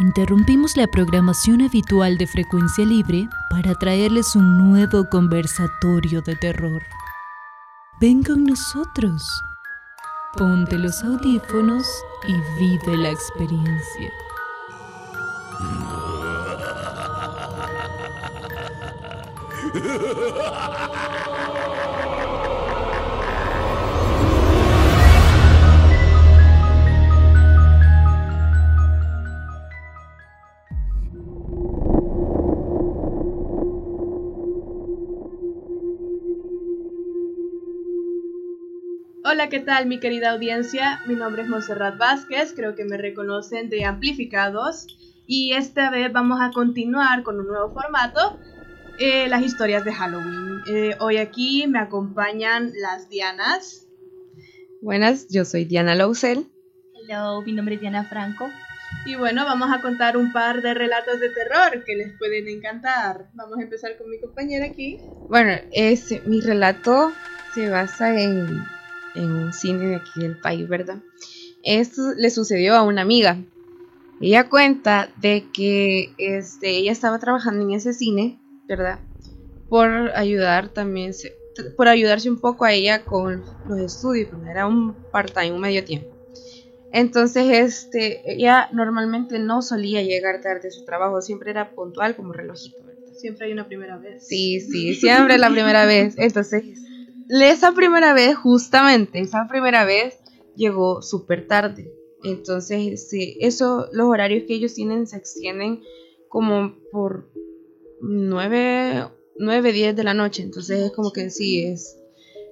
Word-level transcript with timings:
interrumpimos 0.00 0.76
la 0.76 0.86
programación 0.86 1.60
habitual 1.60 2.16
de 2.16 2.26
frecuencia 2.26 2.84
libre 2.84 3.28
para 3.50 3.74
traerles 3.74 4.34
un 4.34 4.70
nuevo 4.70 5.08
conversatorio 5.10 6.22
de 6.22 6.36
terror. 6.36 6.82
Ven 8.00 8.22
con 8.22 8.44
nosotros. 8.44 9.22
Ponte 10.36 10.78
los 10.78 11.02
audífonos 11.02 11.86
y 12.26 12.32
vive 12.58 12.96
la 12.96 13.10
experiencia. 13.10 14.10
¿qué 39.50 39.58
tal 39.58 39.86
mi 39.86 39.98
querida 39.98 40.30
audiencia? 40.30 41.00
Mi 41.06 41.16
nombre 41.16 41.42
es 41.42 41.48
Monserrat 41.48 41.98
Vázquez, 41.98 42.52
creo 42.54 42.76
que 42.76 42.84
me 42.84 42.96
reconocen 42.96 43.68
de 43.68 43.84
Amplificados 43.84 44.86
y 45.26 45.54
esta 45.54 45.90
vez 45.90 46.12
vamos 46.12 46.40
a 46.40 46.52
continuar 46.52 47.24
con 47.24 47.40
un 47.40 47.48
nuevo 47.48 47.74
formato, 47.74 48.38
eh, 49.00 49.28
las 49.28 49.42
historias 49.42 49.84
de 49.84 49.92
Halloween. 49.92 50.60
Eh, 50.68 50.96
hoy 51.00 51.16
aquí 51.16 51.66
me 51.66 51.80
acompañan 51.80 52.70
las 52.76 53.08
Dianas. 53.08 53.88
Buenas, 54.82 55.26
yo 55.28 55.44
soy 55.44 55.64
Diana 55.64 55.96
Lousel. 55.96 56.46
Hello, 56.94 57.42
mi 57.42 57.52
nombre 57.52 57.74
es 57.74 57.80
Diana 57.80 58.04
Franco. 58.04 58.48
Y 59.04 59.16
bueno, 59.16 59.44
vamos 59.46 59.72
a 59.72 59.82
contar 59.82 60.16
un 60.16 60.32
par 60.32 60.62
de 60.62 60.74
relatos 60.74 61.18
de 61.18 61.28
terror 61.30 61.82
que 61.84 61.96
les 61.96 62.16
pueden 62.18 62.46
encantar. 62.46 63.30
Vamos 63.34 63.58
a 63.58 63.62
empezar 63.62 63.96
con 63.98 64.08
mi 64.10 64.20
compañera 64.20 64.66
aquí. 64.66 65.00
Bueno, 65.28 65.60
es, 65.72 66.24
mi 66.24 66.40
relato 66.40 67.12
se 67.52 67.68
basa 67.68 68.16
en, 68.20 68.62
en 69.14 69.30
un 69.32 69.52
cine 69.52 69.86
de 69.88 69.96
aquí 69.96 70.20
del 70.20 70.38
país, 70.38 70.68
¿verdad? 70.68 70.98
Esto 71.62 72.14
le 72.16 72.30
sucedió 72.30 72.74
a 72.74 72.82
una 72.82 73.02
amiga. 73.02 73.38
Ella 74.20 74.48
cuenta 74.48 75.10
de 75.16 75.46
que 75.52 76.12
este, 76.18 76.70
ella 76.70 76.92
estaba 76.92 77.18
trabajando 77.18 77.62
en 77.62 77.72
ese 77.72 77.92
cine, 77.94 78.38
¿verdad? 78.68 78.98
Por 79.68 79.88
ayudar 80.14 80.68
también, 80.68 81.12
por 81.76 81.88
ayudarse 81.88 82.28
un 82.28 82.38
poco 82.38 82.64
a 82.64 82.72
ella 82.72 83.04
con 83.04 83.42
los 83.68 83.78
estudios, 83.78 84.28
era 84.48 84.66
un 84.66 84.94
part-time, 85.10 85.52
un 85.52 85.60
medio 85.60 85.84
tiempo. 85.84 86.16
Entonces, 86.92 87.46
este, 87.50 88.20
ella 88.32 88.68
normalmente 88.72 89.38
no 89.38 89.62
solía 89.62 90.02
llegar 90.02 90.40
tarde 90.40 90.68
a 90.68 90.70
su 90.72 90.84
trabajo, 90.84 91.22
siempre 91.22 91.50
era 91.50 91.72
puntual 91.74 92.16
como 92.16 92.32
relojito, 92.32 92.84
¿verdad? 92.84 93.00
Siempre 93.12 93.46
hay 93.46 93.52
una 93.52 93.68
primera 93.68 93.96
vez. 93.96 94.26
Sí, 94.26 94.60
sí, 94.60 94.94
siempre 94.94 95.38
la 95.38 95.50
primera 95.50 95.86
vez. 95.86 96.14
Entonces, 96.18 96.64
esa 97.38 97.72
primera 97.72 98.12
vez, 98.12 98.36
justamente, 98.36 99.20
esa 99.20 99.46
primera 99.48 99.84
vez 99.84 100.18
llegó 100.56 101.02
súper 101.02 101.46
tarde. 101.46 101.92
Entonces, 102.22 103.08
sí, 103.08 103.36
eso, 103.40 103.86
los 103.92 104.06
horarios 104.06 104.44
que 104.46 104.54
ellos 104.54 104.74
tienen 104.74 105.06
se 105.06 105.16
extienden 105.16 105.82
como 106.28 106.74
por 106.92 107.30
9, 108.00 109.08
9 109.36 109.72
10 109.72 109.96
de 109.96 110.04
la 110.04 110.14
noche. 110.14 110.42
Entonces, 110.42 110.80
es 110.80 110.92
como 110.92 111.12
que 111.12 111.30
sí 111.30 111.62
es. 111.64 111.96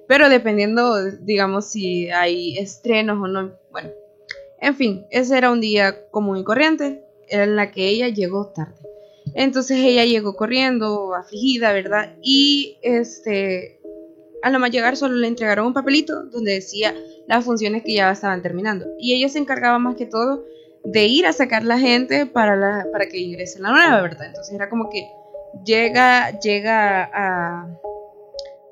Pero 0.07 0.29
dependiendo, 0.29 1.11
digamos, 1.21 1.65
si 1.65 2.09
hay 2.09 2.57
estrenos 2.57 3.17
o 3.21 3.27
no. 3.27 3.53
Bueno, 3.71 3.91
en 4.59 4.75
fin, 4.75 5.05
ese 5.11 5.37
era 5.37 5.51
un 5.51 5.61
día 5.61 6.09
común 6.09 6.37
y 6.37 6.43
corriente 6.43 7.03
en 7.27 7.55
la 7.55 7.71
que 7.71 7.87
ella 7.87 8.07
llegó 8.09 8.47
tarde. 8.47 8.79
Entonces 9.35 9.77
ella 9.77 10.05
llegó 10.05 10.35
corriendo, 10.35 11.13
afligida, 11.13 11.71
¿verdad? 11.73 12.17
Y 12.21 12.77
este, 12.81 13.78
a 14.41 14.49
lo 14.49 14.59
más 14.59 14.71
llegar 14.71 14.95
solo 14.97 15.15
le 15.15 15.27
entregaron 15.27 15.67
un 15.67 15.73
papelito 15.73 16.23
donde 16.25 16.53
decía 16.53 16.95
las 17.27 17.45
funciones 17.45 17.83
que 17.83 17.93
ya 17.93 18.11
estaban 18.11 18.41
terminando. 18.41 18.85
Y 18.99 19.13
ella 19.13 19.29
se 19.29 19.39
encargaba 19.39 19.79
más 19.79 19.95
que 19.95 20.05
todo 20.05 20.43
de 20.83 21.05
ir 21.05 21.25
a 21.25 21.33
sacar 21.33 21.63
la 21.63 21.77
gente 21.77 22.25
para, 22.25 22.55
la, 22.55 22.87
para 22.91 23.07
que 23.07 23.19
ingrese 23.19 23.59
la 23.59 23.71
nueva, 23.71 24.01
¿verdad? 24.01 24.27
Entonces 24.27 24.53
era 24.53 24.69
como 24.69 24.89
que 24.89 25.07
llega, 25.65 26.39
llega 26.39 27.03
a, 27.13 27.67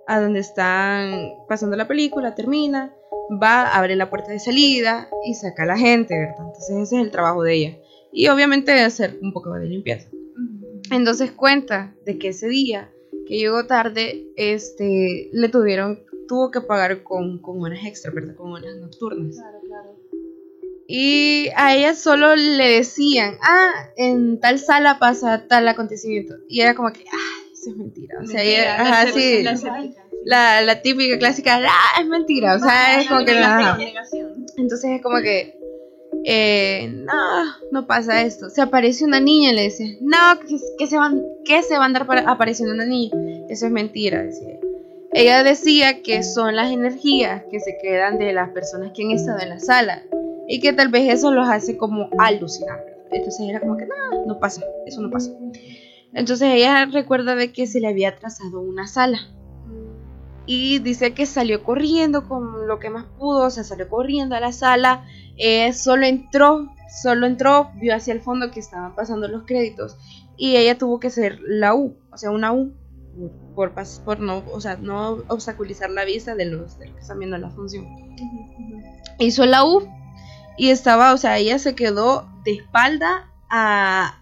a 0.07 0.21
donde 0.21 0.39
están 0.39 1.33
pasando 1.47 1.75
la 1.75 1.87
película, 1.87 2.33
termina, 2.33 2.93
va, 3.41 3.67
abre 3.75 3.95
la 3.95 4.09
puerta 4.09 4.31
de 4.31 4.39
salida 4.39 5.09
y 5.25 5.33
saca 5.33 5.63
a 5.63 5.67
la 5.67 5.77
gente, 5.77 6.17
¿verdad? 6.17 6.45
Entonces 6.47 6.69
ese 6.69 6.95
es 6.95 7.01
el 7.03 7.11
trabajo 7.11 7.43
de 7.43 7.53
ella. 7.53 7.77
Y 8.11 8.29
obviamente 8.29 8.71
hacer 8.71 9.17
un 9.21 9.33
poco 9.33 9.53
de 9.53 9.67
limpieza. 9.67 10.09
Entonces 10.91 11.31
cuenta 11.31 11.93
de 12.05 12.17
que 12.17 12.29
ese 12.29 12.47
día 12.47 12.89
que 13.27 13.37
llegó 13.37 13.65
tarde, 13.65 14.27
este, 14.35 15.29
le 15.33 15.49
tuvieron, 15.49 15.99
tuvo 16.27 16.51
que 16.51 16.61
pagar 16.61 17.03
con, 17.03 17.39
con 17.39 17.61
horas 17.63 17.79
extra, 17.85 18.11
¿verdad? 18.11 18.35
Con 18.35 18.51
horas 18.53 18.75
nocturnas. 18.77 19.35
Claro, 19.35 19.59
claro. 19.65 19.95
Y 20.87 21.49
a 21.57 21.75
ella 21.75 21.93
solo 21.95 22.35
le 22.35 22.69
decían, 22.77 23.37
ah, 23.41 23.71
en 23.97 24.39
tal 24.39 24.57
sala 24.57 24.99
pasa 24.99 25.45
tal 25.47 25.67
acontecimiento. 25.67 26.35
Y 26.47 26.61
era 26.61 26.75
como 26.75 26.93
que, 26.93 27.03
ah, 27.11 27.43
eso 27.51 27.71
es 27.71 27.75
mentira. 27.75 28.15
O 28.23 28.25
sea, 28.25 28.35
Mentira, 28.41 28.61
ella- 28.75 28.77
la 28.83 28.89
ajá, 29.01 29.11
sí, 29.11 29.43
la 29.43 29.91
la, 30.23 30.61
la 30.61 30.81
típica 30.81 31.17
clásica, 31.19 31.59
ah, 31.67 32.01
es 32.01 32.07
mentira. 32.07 32.55
O 32.55 32.59
sea, 32.59 33.01
es 33.01 33.07
como 33.07 33.25
que, 33.25 33.33
la 33.33 33.77
negación. 33.77 34.45
Entonces 34.57 34.91
es 34.91 35.01
como 35.01 35.17
que, 35.21 35.57
eh, 36.23 36.89
no, 36.91 37.43
no 37.71 37.87
pasa 37.87 38.21
esto. 38.21 38.49
Se 38.49 38.61
aparece 38.61 39.05
una 39.05 39.19
niña 39.19 39.53
le 39.53 39.63
decía, 39.63 39.87
no, 40.01 40.39
que, 40.77 40.87
se 40.87 40.97
van, 40.97 41.23
que 41.45 41.63
se 41.63 41.77
va 41.77 41.83
a 41.83 41.85
andar 41.85 42.07
apareciendo 42.25 42.73
una 42.73 42.85
niña. 42.85 43.11
Eso 43.49 43.65
es 43.65 43.71
mentira. 43.71 44.25
Ella 45.13 45.43
decía 45.43 46.01
que 46.01 46.23
son 46.23 46.55
las 46.55 46.71
energías 46.71 47.43
que 47.49 47.59
se 47.59 47.77
quedan 47.81 48.17
de 48.19 48.33
las 48.33 48.49
personas 48.49 48.91
que 48.93 49.03
han 49.03 49.11
estado 49.11 49.39
en 49.39 49.49
la 49.49 49.59
sala 49.59 50.03
y 50.47 50.59
que 50.59 50.73
tal 50.73 50.89
vez 50.89 51.13
eso 51.13 51.31
los 51.31 51.47
hace 51.47 51.77
como 51.77 52.09
alucinar. 52.17 52.83
Entonces 53.11 53.47
era 53.49 53.59
como 53.59 53.77
que, 53.77 53.85
no, 53.85 54.25
no 54.25 54.39
pasa, 54.39 54.61
eso 54.85 55.01
no 55.01 55.09
pasa. 55.09 55.31
Entonces 56.13 56.49
ella 56.53 56.85
recuerda 56.85 57.35
de 57.35 57.51
que 57.51 57.67
se 57.67 57.79
le 57.79 57.87
había 57.87 58.15
trazado 58.15 58.61
una 58.61 58.87
sala 58.87 59.19
y 60.47 60.79
dice 60.79 61.13
que 61.13 61.25
salió 61.25 61.61
corriendo 61.63 62.27
con 62.27 62.67
lo 62.67 62.79
que 62.79 62.89
más 62.89 63.05
pudo, 63.19 63.47
o 63.47 63.49
sea, 63.49 63.65
salió 63.65 63.87
corriendo 63.89 64.33
a 64.33 64.39
la 64.39 64.53
sala, 64.53 65.05
eh, 65.37 65.73
solo 65.73 66.05
entró, 66.05 66.73
solo 67.01 67.27
entró, 67.27 67.71
vio 67.75 67.95
hacia 67.95 68.13
el 68.13 68.21
fondo 68.21 68.51
que 68.51 68.59
estaban 68.59 68.95
pasando 68.95 69.27
los 69.27 69.43
créditos 69.45 69.97
y 70.35 70.55
ella 70.55 70.77
tuvo 70.77 70.99
que 70.99 71.07
hacer 71.07 71.39
la 71.45 71.73
U, 71.75 71.97
o 72.11 72.17
sea, 72.17 72.31
una 72.31 72.53
U 72.53 72.73
por, 73.55 74.19
no, 74.19 74.43
o 74.51 74.61
sea, 74.61 74.77
no 74.77 75.23
obstaculizar 75.27 75.89
la 75.89 76.05
vista 76.05 76.35
de 76.35 76.45
los, 76.45 76.77
de 76.77 76.87
los 76.87 76.95
que 76.95 77.01
están 77.01 77.19
viendo 77.19 77.37
la 77.37 77.49
función. 77.49 77.87
Hizo 79.17 79.45
la 79.45 79.65
U 79.65 79.87
y 80.57 80.69
estaba, 80.69 81.13
o 81.13 81.17
sea, 81.17 81.37
ella 81.37 81.57
se 81.57 81.73
quedó 81.73 82.29
de 82.43 82.53
espalda 82.53 83.31
a, 83.49 84.21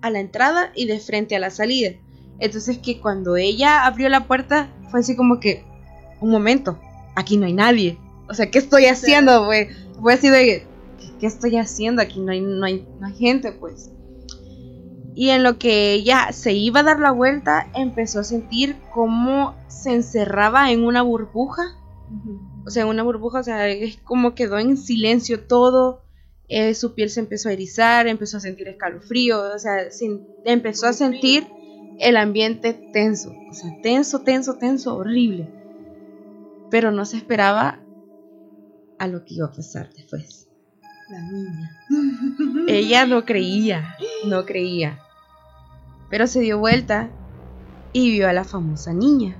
a 0.00 0.10
la 0.10 0.20
entrada 0.20 0.70
y 0.74 0.86
de 0.86 1.00
frente 1.00 1.34
a 1.34 1.40
la 1.40 1.50
salida. 1.50 1.90
Entonces 2.38 2.78
que 2.78 3.00
cuando 3.00 3.36
ella 3.36 3.84
abrió 3.84 4.08
la 4.08 4.26
puerta 4.26 4.68
fue 4.90 5.00
así 5.00 5.16
como 5.16 5.40
que, 5.40 5.64
un 6.20 6.30
momento, 6.30 6.78
aquí 7.16 7.36
no 7.36 7.46
hay 7.46 7.52
nadie. 7.52 7.98
O 8.28 8.34
sea, 8.34 8.50
¿qué 8.50 8.58
estoy 8.58 8.86
haciendo, 8.86 9.44
güey? 9.44 9.68
Fue 10.02 10.12
así 10.14 10.28
de, 10.28 10.68
¿qué 11.18 11.26
estoy 11.26 11.56
haciendo? 11.56 12.02
Aquí 12.02 12.20
no 12.20 12.32
hay, 12.32 12.42
no 12.42 12.66
hay, 12.66 12.86
no 12.98 13.06
hay 13.06 13.14
gente, 13.14 13.52
pues. 13.52 13.90
Y 15.14 15.30
en 15.30 15.42
lo 15.42 15.58
que 15.58 15.92
ella 15.92 16.32
se 16.32 16.52
iba 16.52 16.80
a 16.80 16.84
dar 16.84 16.98
la 17.00 17.10
vuelta, 17.12 17.70
empezó 17.74 18.20
a 18.20 18.24
sentir 18.24 18.76
cómo 18.92 19.54
se 19.68 19.94
encerraba 19.94 20.70
en 20.70 20.84
una 20.84 21.02
burbuja. 21.02 21.62
O 22.66 22.70
sea, 22.70 22.82
en 22.84 22.88
una 22.90 23.02
burbuja, 23.02 23.40
o 23.40 23.44
sea, 23.44 23.68
es 23.68 23.98
como 23.98 24.34
quedó 24.34 24.58
en 24.58 24.76
silencio 24.76 25.46
todo. 25.46 26.02
eh, 26.48 26.74
su 26.74 26.94
piel 26.94 27.10
se 27.10 27.20
empezó 27.20 27.48
a 27.48 27.52
erizar, 27.54 28.06
empezó 28.08 28.36
a 28.36 28.40
sentir 28.40 28.68
escalofrío, 28.68 29.40
o 29.54 29.58
sea, 29.58 29.90
sin- 29.90 30.28
empezó 30.44 30.86
a 30.86 30.92
sentir 30.92 31.48
el 31.98 32.16
ambiente 32.18 32.74
tenso, 32.92 33.40
o 33.50 33.54
sea, 33.54 33.70
tenso, 33.82 34.22
tenso, 34.22 34.58
tenso, 34.58 34.96
horrible. 34.96 35.50
Pero 36.68 36.90
no 36.90 37.04
se 37.04 37.16
esperaba 37.18 37.86
a 39.02 39.08
lo 39.08 39.24
que 39.24 39.34
iba 39.34 39.46
a 39.46 39.52
pasar 39.52 39.92
después. 39.92 40.48
La 41.10 41.20
niña. 41.22 41.70
Ella 42.68 43.04
no 43.04 43.24
creía, 43.26 43.96
no 44.26 44.46
creía. 44.46 45.00
Pero 46.08 46.28
se 46.28 46.38
dio 46.38 46.60
vuelta 46.60 47.10
y 47.92 48.12
vio 48.12 48.28
a 48.28 48.32
la 48.32 48.44
famosa 48.44 48.92
niña. 48.92 49.36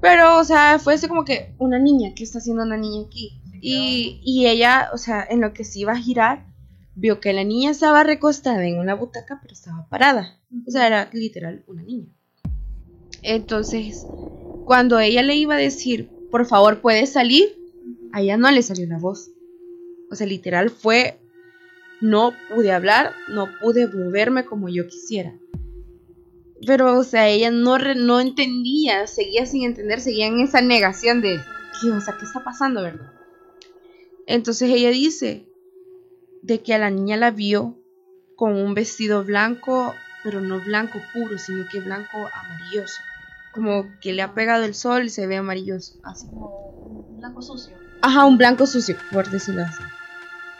Pero, 0.00 0.38
o 0.38 0.44
sea, 0.44 0.78
fue 0.78 0.94
así 0.94 1.08
como 1.08 1.24
que 1.24 1.56
una 1.58 1.80
niña, 1.80 2.12
¿qué 2.14 2.22
está 2.22 2.38
haciendo 2.38 2.62
una 2.62 2.76
niña 2.76 3.06
aquí? 3.08 3.42
Y, 3.60 4.20
y 4.22 4.46
ella, 4.46 4.90
o 4.92 4.98
sea, 4.98 5.26
en 5.28 5.40
lo 5.40 5.52
que 5.52 5.64
se 5.64 5.80
iba 5.80 5.90
a 5.90 5.98
girar, 5.98 6.46
vio 6.94 7.18
que 7.18 7.32
la 7.32 7.42
niña 7.42 7.72
estaba 7.72 8.04
recostada 8.04 8.64
en 8.64 8.78
una 8.78 8.94
butaca, 8.94 9.40
pero 9.42 9.52
estaba 9.52 9.88
parada. 9.88 10.38
O 10.64 10.70
sea, 10.70 10.86
era 10.86 11.10
literal 11.12 11.64
una 11.66 11.82
niña. 11.82 12.12
Entonces, 13.22 14.06
cuando 14.64 15.00
ella 15.00 15.24
le 15.24 15.34
iba 15.34 15.54
a 15.54 15.58
decir, 15.58 16.08
por 16.30 16.46
favor, 16.46 16.80
puedes 16.80 17.12
salir, 17.12 17.61
a 18.12 18.20
ella 18.20 18.36
no 18.36 18.50
le 18.50 18.62
salió 18.62 18.86
la 18.86 18.98
voz. 18.98 19.30
O 20.10 20.14
sea, 20.14 20.26
literal 20.26 20.70
fue 20.70 21.18
no 22.02 22.34
pude 22.52 22.72
hablar, 22.72 23.14
no 23.28 23.48
pude 23.60 23.86
moverme 23.86 24.44
como 24.44 24.68
yo 24.68 24.86
quisiera. 24.88 25.34
Pero, 26.66 26.98
o 26.98 27.04
sea, 27.04 27.28
ella 27.28 27.50
no, 27.50 27.78
no 27.78 28.20
entendía, 28.20 29.06
seguía 29.06 29.46
sin 29.46 29.64
entender, 29.64 30.00
seguía 30.00 30.26
en 30.26 30.40
esa 30.40 30.60
negación 30.60 31.22
de, 31.22 31.36
¿qué, 31.80 31.88
¿qué 32.18 32.24
está 32.24 32.44
pasando, 32.44 32.82
verdad? 32.82 33.12
Entonces 34.26 34.70
ella 34.70 34.90
dice 34.90 35.48
de 36.42 36.60
que 36.60 36.74
a 36.74 36.78
la 36.78 36.90
niña 36.90 37.16
la 37.16 37.30
vio 37.30 37.78
con 38.36 38.54
un 38.56 38.74
vestido 38.74 39.24
blanco, 39.24 39.94
pero 40.24 40.40
no 40.40 40.60
blanco 40.60 41.00
puro, 41.12 41.38
sino 41.38 41.64
que 41.70 41.80
blanco 41.80 42.28
amarilloso. 42.32 43.00
Como 43.52 43.86
que 44.00 44.12
le 44.12 44.22
ha 44.22 44.34
pegado 44.34 44.64
el 44.64 44.74
sol 44.74 45.04
y 45.04 45.08
se 45.08 45.26
ve 45.26 45.36
amarilloso, 45.36 46.00
así. 46.02 46.26
Como 46.28 47.16
blanco 47.18 47.42
sucio. 47.42 47.76
Ajá, 48.02 48.24
un 48.24 48.36
blanco 48.36 48.66
sucio, 48.66 48.96
por 49.12 49.30
decirlo 49.30 49.62
así. 49.62 49.82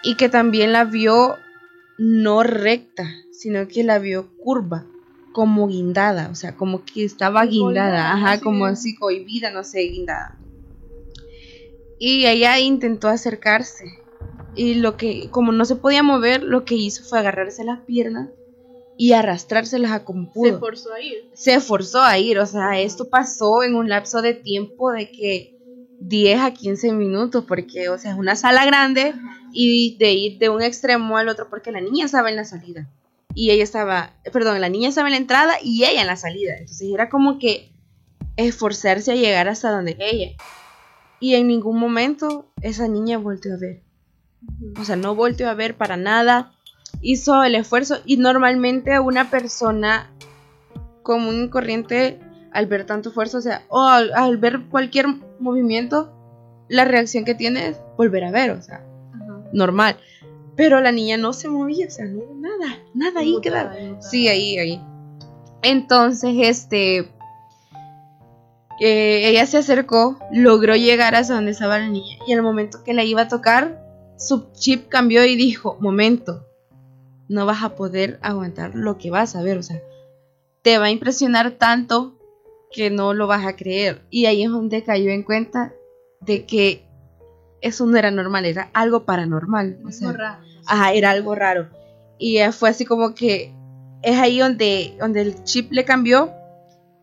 Y 0.05 0.15
que 0.15 0.29
también 0.29 0.73
la 0.73 0.85
vio 0.85 1.37
no 1.99 2.43
recta, 2.43 3.05
sino 3.33 3.67
que 3.69 3.85
la 3.85 3.99
vio 3.99 4.29
curva, 4.39 4.87
como 5.33 5.67
guindada, 5.67 6.29
o 6.31 6.35
sea, 6.35 6.57
como 6.57 6.85
que 6.85 7.05
estaba 7.05 7.45
guindada, 7.45 8.13
ajá, 8.13 8.41
como 8.41 8.67
así 8.67 8.95
cohibida, 8.95 9.51
no 9.51 9.65
sé, 9.65 9.81
guindada. 9.81 10.39
Y 11.99 12.27
ella 12.27 12.59
intentó 12.59 13.09
acercarse. 13.09 13.85
Y 14.55 14.75
lo 14.75 14.97
que, 14.97 15.29
como 15.31 15.51
no 15.53 15.65
se 15.65 15.77
podía 15.77 16.03
mover, 16.03 16.43
lo 16.43 16.65
que 16.65 16.75
hizo 16.75 17.03
fue 17.05 17.19
agarrarse 17.19 17.65
las 17.65 17.81
piernas 17.81 18.29
y 18.97 19.15
arrastrárselas 19.15 19.93
a 19.93 20.05
como 20.05 20.31
pudo. 20.31 20.55
Se 20.55 20.59
forzó 20.59 20.93
a 20.93 21.01
ir. 21.01 21.31
Se 21.33 21.61
forzó 21.61 22.03
a 22.03 22.19
ir, 22.19 22.39
o 22.39 22.47
sea, 22.47 22.79
esto 22.81 23.09
pasó 23.09 23.63
en 23.63 23.75
un 23.75 23.89
lapso 23.89 24.21
de 24.21 24.35
tiempo 24.35 24.93
de 24.93 25.11
que 25.11 25.59
10 26.09 26.41
a 26.41 26.53
15 26.53 26.93
minutos, 26.93 27.45
porque, 27.47 27.89
o 27.89 27.99
sea, 27.99 28.13
es 28.13 28.19
una 28.19 28.37
sala 28.37 28.65
grande 28.65 29.15
y 29.53 29.97
de 29.99 30.13
ir 30.13 30.39
de 30.39 30.49
un 30.49 30.63
extremo 30.63 31.17
al 31.17 31.29
otro, 31.29 31.49
porque 31.49 31.73
la 31.73 31.81
niña 31.81 32.07
estaba 32.07 32.31
en 32.31 32.37
la 32.37 32.45
salida. 32.45 32.89
Y 33.35 33.51
ella 33.51 33.65
estaba, 33.65 34.15
perdón, 34.33 34.61
la 34.61 34.69
niña 34.69 34.89
estaba 34.89 35.09
en 35.09 35.13
la 35.13 35.19
entrada 35.19 35.55
y 35.63 35.85
ella 35.85 36.03
en 36.03 36.07
la 36.07 36.17
salida. 36.17 36.55
Entonces 36.59 36.89
era 36.93 37.09
como 37.09 37.39
que 37.39 37.73
esforzarse 38.37 39.13
a 39.13 39.17
llegar 39.17 39.49
hasta 39.49 39.71
donde 39.71 39.97
ella. 39.99 40.33
Y 41.21 41.35
en 41.35 41.47
ningún 41.47 41.79
momento 41.79 42.47
esa 42.61 42.89
niña 42.89 43.19
volteó 43.19 43.55
a 43.55 43.59
ver. 43.59 43.83
O 44.79 44.85
sea, 44.85 44.97
no 44.97 45.15
volteó 45.15 45.49
a 45.49 45.55
ver 45.55 45.77
para 45.77 45.97
nada. 45.97 46.53
Hizo 47.01 47.43
el 47.43 47.55
esfuerzo 47.55 48.01
y 48.05 48.17
normalmente 48.17 48.99
una 48.99 49.31
persona 49.31 50.11
común 51.03 51.45
y 51.45 51.49
corriente 51.49 52.21
al 52.53 52.67
ver 52.67 52.85
tanto 52.85 53.11
esfuerzo, 53.11 53.39
o 53.39 53.41
sea, 53.41 53.63
o 53.69 53.83
al, 53.83 54.13
al 54.13 54.37
ver 54.37 54.63
cualquier 54.71 55.07
movimiento, 55.39 56.13
la 56.69 56.85
reacción 56.85 57.25
que 57.25 57.35
tiene 57.35 57.69
es 57.69 57.77
volver 57.97 58.25
a 58.25 58.31
ver, 58.31 58.51
o 58.51 58.63
sea, 58.63 58.85
normal. 59.53 59.97
Pero 60.57 60.81
la 60.81 60.93
niña 60.93 61.17
no 61.17 61.33
se 61.33 61.49
movía, 61.49 61.87
o 61.87 61.91
sea, 61.91 62.05
no, 62.05 62.23
nada, 62.35 62.79
nada 62.95 63.21
ahí 63.21 63.39
quedaba. 63.43 63.75
Sí, 64.01 64.29
ahí, 64.29 64.59
ahí. 64.59 64.81
Entonces, 65.63 66.35
este, 66.41 67.11
eh, 68.81 69.29
ella 69.29 69.47
se 69.47 69.59
acercó, 69.59 70.19
logró 70.31 70.77
llegar 70.77 71.15
hasta 71.15 71.35
donde 71.35 71.53
estaba 71.53 71.79
la 71.79 71.89
niña 71.89 72.17
y 72.27 72.33
al 72.33 72.43
momento 72.43 72.83
que 72.85 72.95
la 72.95 73.05
iba 73.05 73.23
a 73.23 73.29
tocar, 73.29 73.83
su 74.19 74.53
chip 74.53 74.89
cambió 74.89 75.25
y 75.25 75.37
dijo, 75.37 75.77
momento, 75.81 76.47
no 77.29 77.47
vas 77.47 77.63
a 77.63 77.75
poder 77.77 78.19
aguantar 78.23 78.75
lo 78.75 78.99
que 78.99 79.11
vas 79.11 79.37
a 79.37 79.43
ver, 79.43 79.59
o 79.59 79.63
sea, 79.63 79.81
te 80.63 80.79
va 80.79 80.87
a 80.87 80.91
impresionar 80.91 81.53
tanto 81.53 82.19
que 82.73 82.91
no 82.91 83.15
lo 83.15 83.27
vas 83.27 83.47
a 83.47 83.57
creer. 83.57 84.03
Y 84.11 84.27
ahí 84.27 84.43
es 84.43 84.51
donde 84.51 84.83
cayó 84.83 85.11
en 85.11 85.23
cuenta 85.23 85.73
de 86.21 86.47
que 86.47 86.85
eso 87.61 87.87
no 87.87 87.97
era 87.97 88.11
normal, 88.11 88.45
era 88.45 88.71
algo 88.73 89.05
paranormal. 89.05 89.79
O 89.85 89.91
sea, 89.91 90.13
raro. 90.13 90.45
Ajá, 90.67 90.93
era 90.93 91.11
algo 91.11 91.35
raro. 91.35 91.69
Y 92.19 92.39
eh, 92.39 92.53
fue 92.53 92.71
así 92.71 92.85
como 92.85 93.15
que 93.15 93.53
es 94.03 94.19
ahí 94.19 94.39
donde, 94.39 94.95
donde 94.99 95.23
el 95.23 95.45
chip 95.45 95.73
le 95.73 95.85
cambió 95.85 96.33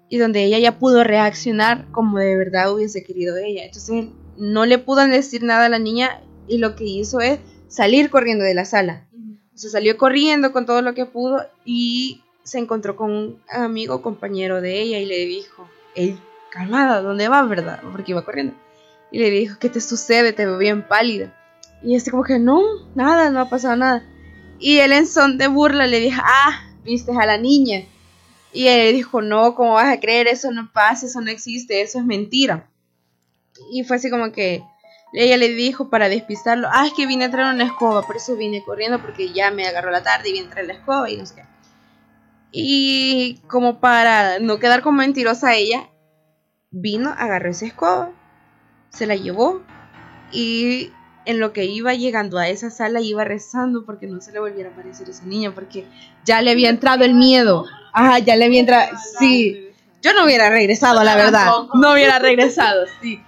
y 0.10 0.18
donde 0.18 0.44
ella 0.44 0.60
ya 0.60 0.80
pudo 0.80 1.04
reaccionar 1.04 1.90
como 1.92 2.18
de 2.20 2.36
verdad 2.36 2.74
hubiese 2.74 3.04
querido 3.04 3.38
ella. 3.38 3.66
Entonces 3.66 4.08
no 4.38 4.66
le 4.66 4.78
pudo 4.78 5.06
decir 5.08 5.44
nada 5.44 5.66
a 5.66 5.70
la 5.70 5.80
niña 5.80 6.22
y 6.48 6.58
lo 6.58 6.76
que 6.76 6.86
hizo 6.86 7.20
es 7.20 7.40
salir 7.68 8.10
corriendo 8.10 8.44
de 8.44 8.54
la 8.54 8.66
sala. 8.66 9.08
O 9.54 9.58
sea, 9.58 9.70
salió 9.70 9.98
corriendo 9.98 10.52
con 10.52 10.66
todo 10.66 10.82
lo 10.82 10.94
que 10.94 11.06
pudo 11.06 11.46
y 11.66 12.24
se 12.50 12.58
encontró 12.58 12.96
con 12.96 13.12
un 13.12 13.42
amigo, 13.48 14.02
compañero 14.02 14.60
de 14.60 14.82
ella 14.82 14.98
y 14.98 15.06
le 15.06 15.26
dijo, 15.26 15.70
hey, 15.94 16.20
calmada, 16.50 17.02
¿dónde 17.04 17.28
vas, 17.28 17.48
verdad? 17.48 17.80
Porque 17.92 18.12
iba 18.12 18.26
corriendo. 18.26 18.56
Y 19.12 19.20
le 19.20 19.30
dijo, 19.30 19.58
¿qué 19.60 19.70
te 19.70 19.80
sucede? 19.80 20.34
Te 20.34 20.48
veo 20.48 20.58
bien 20.58 20.88
pálida. 20.88 21.32
Y 21.84 21.96
este 21.96 22.10
como 22.10 22.24
que, 22.24 22.40
no, 22.40 22.64
nada, 22.96 23.30
no 23.30 23.40
ha 23.40 23.50
pasado 23.50 23.76
nada. 23.76 24.04
Y 24.60 24.80
él 24.80 24.94
en 24.94 25.06
son 25.06 25.38
de 25.38 25.48
burla 25.48 25.86
le 25.86 26.00
dijo, 26.00 26.20
ah, 26.26 26.64
viste 26.84 27.12
a 27.12 27.26
la 27.28 27.38
niña. 27.38 27.84
Y 28.52 28.66
él 28.66 28.96
dijo, 28.96 29.22
no, 29.22 29.54
¿cómo 29.54 29.74
vas 29.74 29.94
a 29.94 30.00
creer? 30.00 30.28
Eso 30.28 30.50
no 30.52 30.72
pasa, 30.74 31.06
eso 31.06 31.22
no 31.22 31.30
existe, 31.30 31.82
eso 31.82 32.00
es 32.00 32.06
mentira. 32.06 32.68
Y 33.72 33.84
fue 33.84 33.98
así 33.98 34.10
como 34.10 34.32
que 34.32 34.64
ella 35.14 35.38
le 35.38 35.50
dijo 35.50 35.92
para 35.92 36.10
despistarlo, 36.10 36.68
ah, 36.72 36.88
es 36.88 36.94
que 36.94 37.06
vine 37.06 37.26
a 37.26 37.32
traer 37.32 37.54
una 37.54 37.66
escoba, 37.66 38.02
por 38.08 38.18
eso 38.18 38.36
vine 38.36 38.64
corriendo 38.64 39.00
porque 39.00 39.32
ya 39.34 39.52
me 39.52 39.68
agarró 39.68 39.92
la 39.92 40.02
tarde 40.02 40.30
y 40.30 40.34
vine 40.34 40.48
a 40.48 40.50
traer 40.50 40.66
la 40.66 40.74
escoba 40.74 41.10
y 41.12 41.18
no 41.18 41.28
sé 41.28 41.36
qué. 41.36 41.49
Y 42.52 43.42
como 43.48 43.80
para 43.80 44.40
no 44.40 44.60
quedar 44.60 44.82
como 44.82 44.98
mentirosa 44.98 45.56
ella, 45.56 45.90
vino, 46.72 47.14
agarró 47.18 47.52
esa 47.52 47.66
escoba, 47.66 48.12
se 48.90 49.06
la 49.06 49.16
llevó 49.16 49.62
y 50.32 50.92
en 51.26 51.40
lo 51.40 51.54
que 51.54 51.66
iba 51.66 51.94
llegando 51.94 52.40
a 52.40 52.48
esa 52.48 52.72
sala 52.72 53.02
iba 53.02 53.24
rezando 53.24 53.86
porque 53.86 54.08
no 54.08 54.20
se 54.22 54.32
le 54.32 54.40
volviera 54.40 54.70
a 54.70 54.74
aparecer 54.74 55.10
esa 55.10 55.26
niña 55.26 55.54
porque 55.54 55.86
ya 56.26 56.42
le 56.42 56.52
había 56.52 56.70
entrado 56.70 57.06
el 57.06 57.14
miedo. 57.14 57.66
Ajá, 57.94 58.20
ya 58.20 58.36
le 58.36 58.46
había 58.46 58.62
entrado. 58.62 58.98
Sí, 59.20 59.70
yo 60.02 60.14
no 60.14 60.26
hubiera 60.26 60.50
regresado, 60.50 61.04
la 61.04 61.16
verdad. 61.16 61.52
No 61.76 61.94
hubiera 61.94 62.20
regresado, 62.20 62.86
sí. 63.02 63.22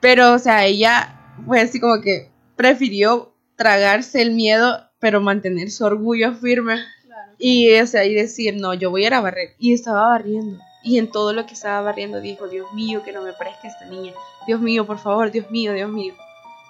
Pero, 0.00 0.32
o 0.32 0.38
sea, 0.38 0.64
ella 0.64 1.14
fue 1.46 1.60
así 1.60 1.78
como 1.78 2.00
que 2.00 2.30
prefirió 2.56 3.34
tragarse 3.56 4.22
el 4.22 4.32
miedo, 4.32 4.88
pero 4.98 5.20
mantener 5.20 5.70
su 5.70 5.84
orgullo 5.84 6.34
firme. 6.34 6.78
Y, 7.44 7.76
o 7.80 7.86
sea, 7.88 8.04
y 8.04 8.14
decir, 8.14 8.54
no, 8.56 8.72
yo 8.72 8.90
voy 8.90 9.02
a 9.02 9.06
ir 9.08 9.14
a 9.14 9.20
barrer. 9.20 9.56
Y 9.58 9.72
estaba 9.72 10.06
barriendo. 10.06 10.60
Y 10.84 10.98
en 10.98 11.10
todo 11.10 11.32
lo 11.32 11.44
que 11.44 11.54
estaba 11.54 11.80
barriendo 11.80 12.20
dijo, 12.20 12.46
Dios 12.46 12.72
mío, 12.72 13.02
que 13.04 13.10
no 13.10 13.20
me 13.20 13.32
parezca 13.32 13.66
esta 13.66 13.84
niña. 13.86 14.12
Dios 14.46 14.60
mío, 14.60 14.86
por 14.86 15.00
favor, 15.00 15.32
Dios 15.32 15.50
mío, 15.50 15.72
Dios 15.72 15.90
mío. 15.90 16.14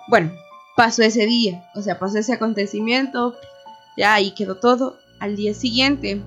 Bueno, 0.09 0.33
pasó 0.75 1.03
ese 1.03 1.27
día, 1.27 1.71
o 1.75 1.83
sea, 1.83 1.99
pasó 1.99 2.17
ese 2.17 2.33
acontecimiento, 2.33 3.37
ya 3.99 4.15
ahí 4.15 4.31
quedó 4.31 4.57
todo. 4.57 4.97
Al 5.21 5.37
día 5.37 5.53
siguiente, 5.53 6.23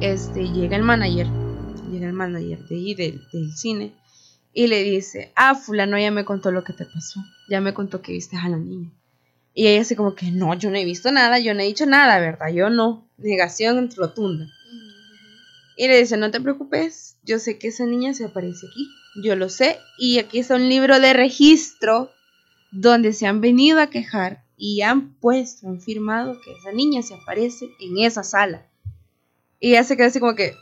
este, 0.00 0.48
llega 0.52 0.76
el 0.76 0.84
manager, 0.84 1.26
llega 1.90 2.06
el 2.06 2.12
manager 2.12 2.60
de 2.68 2.76
ahí 2.76 2.94
del, 2.94 3.20
del 3.32 3.52
cine 3.56 3.92
y 4.52 4.68
le 4.68 4.84
dice, 4.84 5.32
ah, 5.34 5.56
fulano 5.56 5.98
ya 5.98 6.12
me 6.12 6.24
contó 6.24 6.52
lo 6.52 6.62
que 6.62 6.72
te 6.72 6.84
pasó, 6.84 7.18
ya 7.48 7.60
me 7.60 7.74
contó 7.74 8.00
que 8.00 8.12
viste 8.12 8.36
a 8.36 8.48
la 8.48 8.58
niña. 8.58 8.92
Y 9.54 9.66
ella 9.66 9.82
así 9.82 9.96
como 9.96 10.14
que, 10.14 10.30
no, 10.30 10.54
yo 10.54 10.70
no 10.70 10.76
he 10.76 10.84
visto 10.84 11.10
nada, 11.10 11.38
yo 11.38 11.54
no 11.54 11.60
he 11.60 11.66
dicho 11.66 11.86
nada, 11.86 12.18
¿verdad? 12.20 12.48
Yo 12.52 12.70
no, 12.70 13.08
negación 13.18 13.90
rotunda. 13.96 14.46
Y 15.76 15.88
le 15.88 15.98
dice, 15.98 16.16
no 16.16 16.30
te 16.30 16.40
preocupes, 16.40 17.16
yo 17.22 17.38
sé 17.38 17.58
que 17.58 17.68
esa 17.68 17.84
niña 17.86 18.14
se 18.14 18.26
aparece 18.26 18.66
aquí, 18.66 18.88
yo 19.24 19.34
lo 19.34 19.48
sé, 19.48 19.78
y 19.98 20.18
aquí 20.18 20.38
está 20.38 20.56
un 20.56 20.68
libro 20.68 21.00
de 21.00 21.12
registro 21.14 22.10
donde 22.70 23.12
se 23.12 23.26
han 23.26 23.40
venido 23.40 23.80
a 23.80 23.88
quejar 23.88 24.44
y 24.56 24.82
han 24.82 25.14
puesto, 25.14 25.68
han 25.68 25.80
firmado 25.80 26.38
que 26.42 26.52
esa 26.52 26.72
niña 26.72 27.02
se 27.02 27.14
aparece 27.14 27.66
en 27.80 27.98
esa 27.98 28.22
sala. 28.22 28.66
Y 29.58 29.70
ella 29.70 29.84
se 29.84 29.96
queda 29.96 30.08
así 30.08 30.20
como 30.20 30.34
que, 30.34 30.54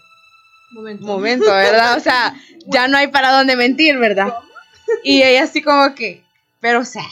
Momento. 0.71 1.07
momento, 1.07 1.47
¿verdad? 1.47 1.97
O 1.97 2.01
sea, 2.01 2.35
ya 2.67 2.89
no 2.89 2.99
hay 2.99 3.09
para 3.09 3.33
dónde 3.33 3.57
mentir, 3.57 3.97
¿verdad? 3.99 4.35
Y 5.03 5.23
ella 5.23 5.45
así 5.45 5.63
como 5.63 5.95
que, 5.95 6.23
pero 6.61 6.81
o 6.81 6.85
sea, 6.85 7.05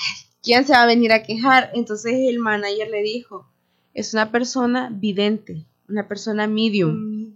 ¿quién 0.46 0.64
se 0.64 0.72
va 0.72 0.84
a 0.84 0.86
venir 0.86 1.12
a 1.12 1.24
quejar? 1.24 1.72
Entonces 1.74 2.14
el 2.14 2.38
manager 2.38 2.88
le 2.88 3.02
dijo, 3.02 3.50
es 3.92 4.14
una 4.14 4.30
persona 4.30 4.90
vidente, 4.92 5.66
una 5.88 6.06
persona 6.06 6.46
medium. 6.46 7.34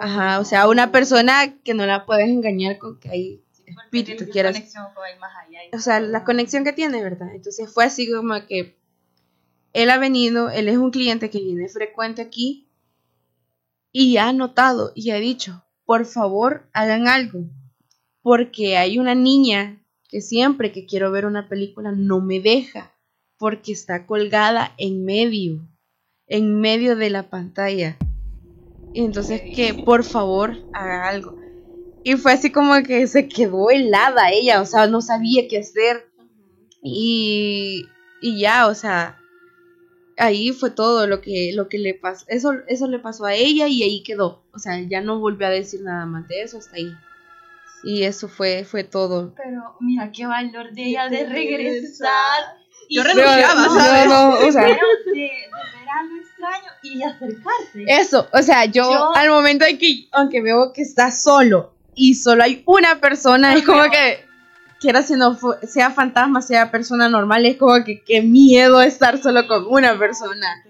Ajá, 0.00 0.40
o 0.40 0.44
sea, 0.44 0.68
una 0.68 0.90
persona 0.90 1.54
que 1.62 1.72
no 1.72 1.86
la 1.86 2.04
puedes 2.04 2.28
engañar 2.28 2.78
con 2.78 2.98
que 2.98 3.10
hay 3.10 3.42
espíritu, 3.64 4.28
quieras. 4.30 4.56
allá 4.56 5.58
y 5.70 5.74
O 5.74 5.78
sea, 5.78 6.00
la 6.00 6.24
conexión 6.24 6.64
que 6.64 6.72
tiene, 6.72 7.02
¿verdad? 7.02 7.28
Entonces 7.32 7.72
fue 7.72 7.84
así 7.84 8.10
como 8.10 8.34
que 8.46 8.76
él 9.72 9.90
ha 9.90 9.98
venido, 9.98 10.50
él 10.50 10.68
es 10.68 10.78
un 10.78 10.90
cliente 10.90 11.30
que 11.30 11.40
viene 11.40 11.68
frecuente 11.68 12.22
aquí 12.22 12.68
y 13.92 14.16
ha 14.16 14.32
notado 14.32 14.92
y 14.96 15.10
ha 15.10 15.16
dicho, 15.16 15.64
por 15.84 16.06
favor, 16.06 16.68
hagan 16.72 17.06
algo, 17.06 17.44
porque 18.22 18.76
hay 18.76 18.98
una 18.98 19.14
niña 19.14 19.80
que 20.08 20.20
siempre 20.22 20.72
que 20.72 20.86
quiero 20.86 21.12
ver 21.12 21.26
una 21.26 21.48
película 21.48 21.92
no 21.92 22.20
me 22.20 22.40
deja, 22.40 22.94
porque 23.36 23.72
está 23.72 24.06
colgada 24.06 24.74
en 24.78 25.04
medio, 25.04 25.68
en 26.26 26.60
medio 26.60 26.96
de 26.96 27.10
la 27.10 27.30
pantalla. 27.30 27.96
Y 28.94 29.04
entonces 29.04 29.42
que 29.54 29.74
por 29.74 30.02
favor 30.02 30.56
haga 30.72 31.08
algo. 31.08 31.38
Y 32.02 32.14
fue 32.14 32.32
así 32.32 32.50
como 32.50 32.82
que 32.82 33.06
se 33.06 33.28
quedó 33.28 33.70
helada 33.70 34.30
ella, 34.32 34.62
o 34.62 34.66
sea, 34.66 34.86
no 34.86 35.02
sabía 35.02 35.46
qué 35.46 35.58
hacer. 35.58 36.06
Y, 36.82 37.86
y 38.22 38.40
ya, 38.40 38.66
o 38.66 38.74
sea, 38.74 39.18
ahí 40.16 40.52
fue 40.52 40.70
todo 40.70 41.06
lo 41.06 41.20
que, 41.20 41.52
lo 41.54 41.68
que 41.68 41.78
le 41.78 41.94
pasó. 41.94 42.24
Eso, 42.28 42.52
eso 42.66 42.88
le 42.88 42.98
pasó 42.98 43.26
a 43.26 43.34
ella 43.34 43.68
y 43.68 43.82
ahí 43.82 44.02
quedó. 44.02 44.42
O 44.54 44.58
sea, 44.58 44.80
ya 44.80 45.00
no 45.02 45.20
volvió 45.20 45.46
a 45.46 45.50
decir 45.50 45.82
nada 45.82 46.06
más 46.06 46.26
de 46.28 46.42
eso 46.42 46.58
hasta 46.58 46.76
ahí. 46.76 46.90
Y 47.84 48.02
eso 48.04 48.28
fue, 48.28 48.64
fue 48.64 48.84
todo. 48.84 49.32
Pero 49.36 49.76
mira 49.80 50.10
qué 50.12 50.26
valor 50.26 50.72
de 50.72 50.84
ella 50.86 51.08
de 51.08 51.24
regresar. 51.26 52.56
y- 52.88 52.96
Yo 52.96 53.02
renunciaba, 53.02 53.54
no, 53.54 53.74
¿sabes? 53.74 54.06
no, 54.06 54.30
o 54.48 54.52
sea, 54.52 54.62
Pero 54.64 54.86
de, 55.06 55.12
de 55.12 55.20
ver 55.20 55.88
algo 56.00 56.16
extraño 56.16 56.70
y 56.82 57.02
acercarse. 57.02 57.84
Eso, 57.86 58.28
o 58.32 58.42
sea, 58.42 58.64
yo, 58.64 58.90
Yo- 58.90 59.14
al 59.16 59.28
momento 59.30 59.64
de 59.64 59.78
que, 59.78 60.08
aunque 60.12 60.40
veo 60.42 60.72
que 60.72 60.82
está 60.82 61.10
solo 61.10 61.74
y 61.94 62.14
solo 62.14 62.42
hay 62.44 62.62
una 62.66 63.00
persona, 63.00 63.54
es 63.54 63.64
como 63.64 63.82
que, 63.90 64.24
quiera 64.80 65.02
si 65.02 65.14
no 65.14 65.36
fu- 65.36 65.54
sea 65.66 65.90
fantasma, 65.90 66.40
sea 66.42 66.70
persona 66.70 67.08
normal, 67.08 67.44
es 67.46 67.56
como 67.56 67.84
que 67.84 68.02
qué 68.02 68.22
miedo 68.22 68.80
estar 68.80 69.20
solo 69.22 69.46
con 69.46 69.66
una 69.66 69.98
persona. 69.98 70.64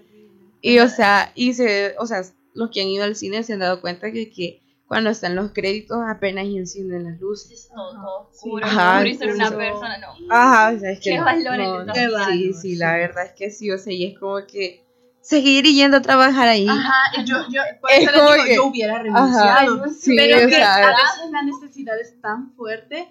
Y 0.61 0.79
o 0.79 0.89
sea, 0.89 1.31
y 1.35 1.53
se, 1.53 1.95
o 1.99 2.05
sea, 2.05 2.21
los 2.53 2.69
que 2.71 2.81
han 2.81 2.87
ido 2.87 3.03
al 3.05 3.15
cine 3.15 3.43
se 3.43 3.53
han 3.53 3.59
dado 3.59 3.79
cuenta 3.81 4.11
que, 4.11 4.29
que 4.29 4.61
cuando 4.89 5.11
están 5.11 5.35
los 5.35 5.51
créditos 5.51 5.99
apenas 6.05 6.45
y 6.45 6.57
encienden 6.57 7.03
las 7.05 7.19
luces. 7.21 7.51
Es 7.51 7.69
todo, 7.69 8.27
oscuro. 8.31 8.65
Ajá, 8.65 8.93
oscuro 8.95 9.09
y 9.09 9.15
ser 9.15 9.31
una 9.35 9.49
persona, 9.51 9.97
no. 9.99 10.07
Ajá, 10.29 10.73
o 10.75 10.79
sea, 10.79 10.91
es 10.91 10.99
que 10.99 11.09
Qué 11.11 11.17
no, 11.19 11.23
valor 11.25 11.53
el 11.53 11.85
no, 11.85 11.93
sí, 11.93 12.07
valor, 12.11 12.33
sí, 12.33 12.53
sí. 12.53 12.75
la 12.75 12.97
verdad 12.97 13.25
es 13.27 13.31
que 13.33 13.51
sí, 13.51 13.71
o 13.71 13.77
sea, 13.77 13.93
y 13.93 14.03
es 14.05 14.19
como 14.19 14.45
que 14.47 14.83
seguir 15.21 15.63
yendo 15.65 15.97
a 15.97 16.01
trabajar 16.01 16.47
ahí. 16.47 16.67
Ajá, 16.67 17.23
yo, 17.23 17.37
yo, 17.51 17.61
por 17.79 17.91
Es 17.91 17.99
eso 17.99 18.11
les 18.11 18.19
como 18.19 18.33
digo, 18.33 18.45
que- 18.45 18.55
yo 18.55 18.65
hubiera 18.65 18.93
Ajá, 18.95 19.03
renunciado. 19.03 19.85
sí, 19.89 20.15
pero 20.17 20.37
o 20.45 20.49
que 20.49 20.55
sea, 20.55 20.75
a 20.75 20.79
veces 20.89 21.31
la 21.31 21.43
necesidad 21.43 21.99
es 22.01 22.19
tan 22.19 22.51
fuerte 22.55 23.07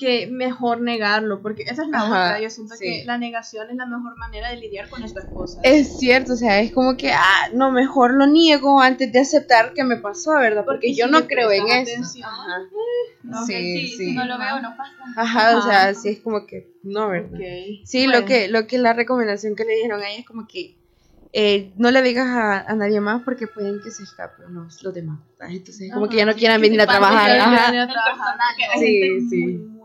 que 0.00 0.26
mejor 0.28 0.80
negarlo, 0.80 1.42
porque 1.42 1.62
esa 1.64 1.82
es 1.82 1.88
la 1.88 1.98
Ajá, 1.98 2.24
otra. 2.24 2.40
Yo 2.40 2.48
siento 2.48 2.74
sí. 2.74 2.84
que 2.84 3.04
la 3.04 3.18
negación 3.18 3.68
es 3.70 3.76
la 3.76 3.84
mejor 3.86 4.16
manera 4.16 4.48
de 4.48 4.56
lidiar 4.56 4.88
con 4.88 5.02
estas 5.04 5.26
cosas. 5.26 5.60
Es 5.62 5.98
cierto, 5.98 6.32
o 6.32 6.36
sea, 6.36 6.58
es 6.60 6.72
como 6.72 6.96
que, 6.96 7.12
ah, 7.12 7.48
no, 7.52 7.70
mejor 7.70 8.14
lo 8.14 8.26
niego 8.26 8.80
antes 8.80 9.12
de 9.12 9.20
aceptar 9.20 9.74
que 9.74 9.84
me 9.84 9.98
pasó, 9.98 10.32
¿verdad? 10.32 10.64
Porque, 10.64 10.88
Porque 10.88 10.94
yo 10.94 11.06
no 11.06 11.26
creo 11.26 11.52
en 11.52 11.68
eso. 11.68 12.00
Ajá. 12.24 12.58
¿no? 13.22 13.46
sí, 13.46 13.52
sí, 13.52 13.88
sí. 13.88 13.96
Si 14.06 14.12
no 14.14 14.24
lo 14.24 14.38
veo, 14.38 14.60
no 14.62 14.74
pasa. 14.76 14.92
Ajá, 15.16 15.56
o 15.56 15.58
Ajá. 15.58 15.68
sea, 15.70 15.94
sí 15.94 16.08
es 16.08 16.20
como 16.20 16.46
que, 16.46 16.72
no, 16.82 17.10
¿verdad? 17.10 17.38
Sí, 17.84 18.06
Bueno. 18.06 18.20
lo 18.20 18.26
que 18.26 18.48
lo 18.48 18.66
que 18.66 18.78
la 18.78 18.94
recomendación 18.94 19.54
que 19.54 19.64
le 19.64 19.74
dijeron 19.74 20.00
a 20.00 20.08
ella 20.08 20.20
es 20.20 20.26
como 20.26 20.48
que 20.48 20.80
eh, 21.32 21.72
no 21.76 21.90
le 21.92 22.02
digas 22.02 22.26
a, 22.26 22.60
a 22.60 22.74
nadie 22.74 23.00
más 23.00 23.22
porque 23.22 23.46
pueden 23.46 23.80
que 23.84 23.90
se 23.92 24.02
escapen 24.02 24.52
los, 24.52 24.82
los 24.82 24.92
demás. 24.94 25.20
¿verdad? 25.38 25.54
Entonces, 25.54 25.92
como 25.92 26.08
que 26.08 26.16
ya 26.16 26.26
no 26.26 26.34
quieran 26.34 26.60
venir 26.60 26.80
a 26.80 26.86
trabajar. 26.86 27.30
Ajá. 27.38 27.66
personal, 27.70 28.78
Sí, 28.80 29.20
sí. 29.28 29.36
muy, 29.36 29.79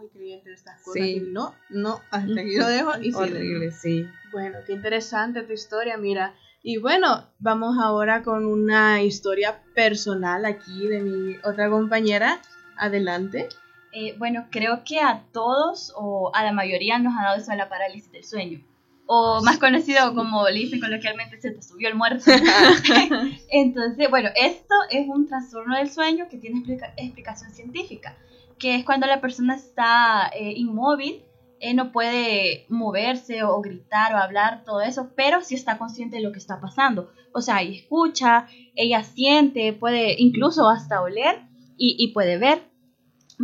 estas 0.55 0.81
cosas. 0.81 1.03
Sí. 1.03 1.17
y 1.17 1.19
no, 1.19 1.53
no, 1.69 1.99
hasta 2.11 2.41
aquí 2.41 2.55
lo 2.57 2.67
dejo 2.67 2.91
y. 3.01 3.13
Horrible, 3.13 3.71
sí. 3.71 4.07
Bueno, 4.31 4.57
qué 4.65 4.73
interesante 4.73 5.43
tu 5.43 5.53
historia, 5.53 5.97
mira. 5.97 6.33
Y 6.63 6.77
bueno, 6.77 7.29
vamos 7.37 7.77
ahora 7.79 8.23
con 8.23 8.45
una 8.45 9.03
historia 9.03 9.61
personal 9.75 10.45
aquí 10.45 10.87
de 10.87 10.99
mi 11.01 11.35
otra 11.43 11.69
compañera. 11.69 12.41
Adelante. 12.77 13.49
Eh, 13.93 14.15
bueno, 14.17 14.47
creo 14.49 14.83
que 14.83 14.99
a 14.99 15.23
todos 15.31 15.93
o 15.95 16.31
a 16.33 16.43
la 16.43 16.51
mayoría 16.51 16.97
nos 16.99 17.13
ha 17.17 17.23
dado 17.23 17.37
eso 17.37 17.51
de 17.51 17.57
la 17.57 17.69
parálisis 17.69 18.11
del 18.11 18.25
sueño. 18.25 18.61
O 19.05 19.41
más 19.43 19.59
conocido 19.59 20.15
como 20.15 20.49
le 20.49 20.59
dicen 20.61 20.79
coloquialmente, 20.79 21.39
se 21.39 21.51
te 21.51 21.61
subió 21.61 21.87
el 21.87 21.95
muerto. 21.95 22.25
Entonces, 23.51 24.09
bueno, 24.09 24.29
esto 24.35 24.73
es 24.89 25.07
un 25.07 25.27
trastorno 25.27 25.77
del 25.77 25.91
sueño 25.91 26.27
que 26.29 26.37
tiene 26.37 26.57
explica- 26.57 26.93
explicación 26.97 27.51
científica, 27.53 28.17
que 28.59 28.75
es 28.75 28.85
cuando 28.85 29.07
la 29.07 29.21
persona 29.21 29.55
está 29.55 30.29
eh, 30.35 30.53
inmóvil, 30.55 31.23
eh, 31.59 31.73
no 31.73 31.91
puede 31.91 32.65
moverse 32.69 33.43
o 33.43 33.61
gritar 33.61 34.13
o 34.13 34.17
hablar, 34.17 34.63
todo 34.65 34.81
eso, 34.81 35.11
pero 35.15 35.41
sí 35.41 35.55
está 35.55 35.77
consciente 35.77 36.17
de 36.17 36.23
lo 36.23 36.31
que 36.31 36.39
está 36.39 36.59
pasando. 36.59 37.11
O 37.33 37.41
sea, 37.41 37.61
ella 37.61 37.77
escucha, 37.77 38.47
ella 38.75 39.03
siente, 39.03 39.73
puede 39.73 40.15
incluso 40.19 40.69
hasta 40.69 41.01
oler 41.01 41.41
y, 41.77 41.95
y 41.97 42.13
puede 42.13 42.37
ver, 42.37 42.63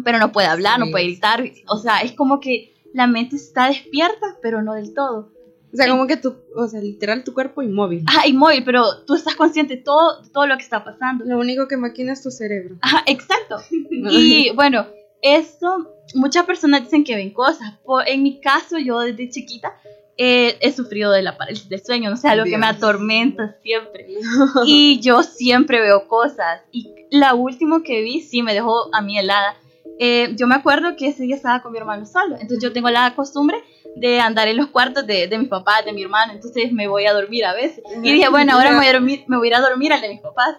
pero 0.04 0.20
no 0.20 0.32
puede 0.32 0.48
hablar, 0.48 0.80
no 0.80 0.86
Sí, 0.86 0.92
puede 0.92 1.06
gritar. 1.06 1.44
O 1.68 1.78
sea, 1.78 2.02
es 2.02 2.14
como 2.14 2.40
que 2.40 2.74
la 2.94 3.08
mente 3.08 3.36
está 3.36 3.68
despierta, 3.68 4.38
pero 4.42 4.62
no 4.62 4.74
del 4.74 4.94
todo. 4.94 5.32
O 5.74 5.78
sea, 5.78 5.88
como 5.88 6.06
que 6.06 6.18
tu, 6.18 6.36
o 6.56 6.68
sea, 6.68 6.82
literal 6.82 7.24
tu 7.24 7.34
cuerpo 7.34 7.62
inmóvil. 7.62 8.04
Ajá, 8.06 8.28
inmóvil, 8.28 8.64
pero 8.66 9.06
tú 9.06 9.16
estás 9.16 9.36
consciente 9.36 9.78
de 9.78 9.82
todo, 9.82 10.22
todo 10.34 10.46
lo 10.46 10.58
que 10.58 10.64
está 10.64 10.84
pasando. 10.84 11.24
Lo 11.24 11.40
único 11.40 11.68
que 11.70 11.78
maquina 11.78 12.12
es 12.12 12.22
tu 12.22 12.30
cerebro. 12.30 12.76
Ajá, 12.82 13.04
exacto. 13.06 13.58
Y 13.90 14.52
bueno, 14.56 14.88
esto, 15.22 15.94
muchas 16.16 16.46
personas 16.46 16.84
dicen 16.84 17.04
que 17.04 17.16
ven 17.16 17.32
cosas. 17.32 17.74
Por- 17.84 18.08
en 18.08 18.24
mi 18.24 18.40
caso, 18.40 18.78
yo 18.78 19.00
desde 19.00 19.30
chiquita 19.30 19.74
eh, 20.18 20.58
he 20.60 20.72
sufrido 20.72 21.12
de 21.12 21.22
la 21.24 21.38
parálisis 21.38 21.68
del 21.70 21.84
sueño, 21.84 22.10
no 22.10 22.18
sé, 22.18 22.28
algo 22.28 22.44
que 22.46 22.58
me 22.58 22.68
Dios. 22.68 22.78
atormenta 22.78 23.56
siempre. 23.64 24.08
Y 24.66 25.00
yo 25.00 25.24
siempre 25.24 25.82
veo 25.82 26.08
cosas. 26.08 26.62
Y 26.72 26.94
la 27.12 27.34
última 27.34 27.82
que 27.84 28.02
vi 28.02 28.22
sí 28.22 28.44
me 28.44 28.54
dejó 28.54 28.94
a 28.94 29.02
mí 29.02 29.18
helada. 29.18 29.56
Eh, 30.00 30.34
yo 30.38 30.48
me 30.48 30.56
acuerdo 30.56 30.96
que 30.96 31.08
ese 31.08 31.24
día 31.24 31.36
estaba 31.36 31.62
con 31.62 31.72
mi 31.72 31.78
hermano 31.78 32.06
solo, 32.08 32.34
entonces 32.36 32.60
yo 32.64 32.74
tengo 32.74 32.90
la 32.90 33.14
costumbre 33.14 33.58
de 33.96 34.20
andar 34.20 34.48
en 34.48 34.58
los 34.58 34.68
cuartos 34.68 35.06
de, 35.06 35.28
de 35.28 35.38
mis 35.38 35.48
papás, 35.48 35.86
de 35.86 35.94
mi 35.94 36.02
hermano, 36.02 36.34
entonces 36.34 36.72
me 36.72 36.88
voy 36.88 37.06
a 37.06 37.14
dormir 37.14 37.46
a 37.46 37.54
veces. 37.54 37.84
Y 38.02 38.12
dije, 38.12 38.28
bueno, 38.30 38.54
ahora 38.54 38.72
me 38.72 38.78
voy 38.78 38.88
a, 38.88 38.94
dormir, 38.94 39.24
me 39.28 39.38
voy 39.38 39.48
a 39.48 39.50
ir 39.50 39.56
a 39.56 39.62
dormir 39.62 39.94
al 39.94 40.02
de 40.02 40.10
mis 40.10 40.22
papás. 40.22 40.58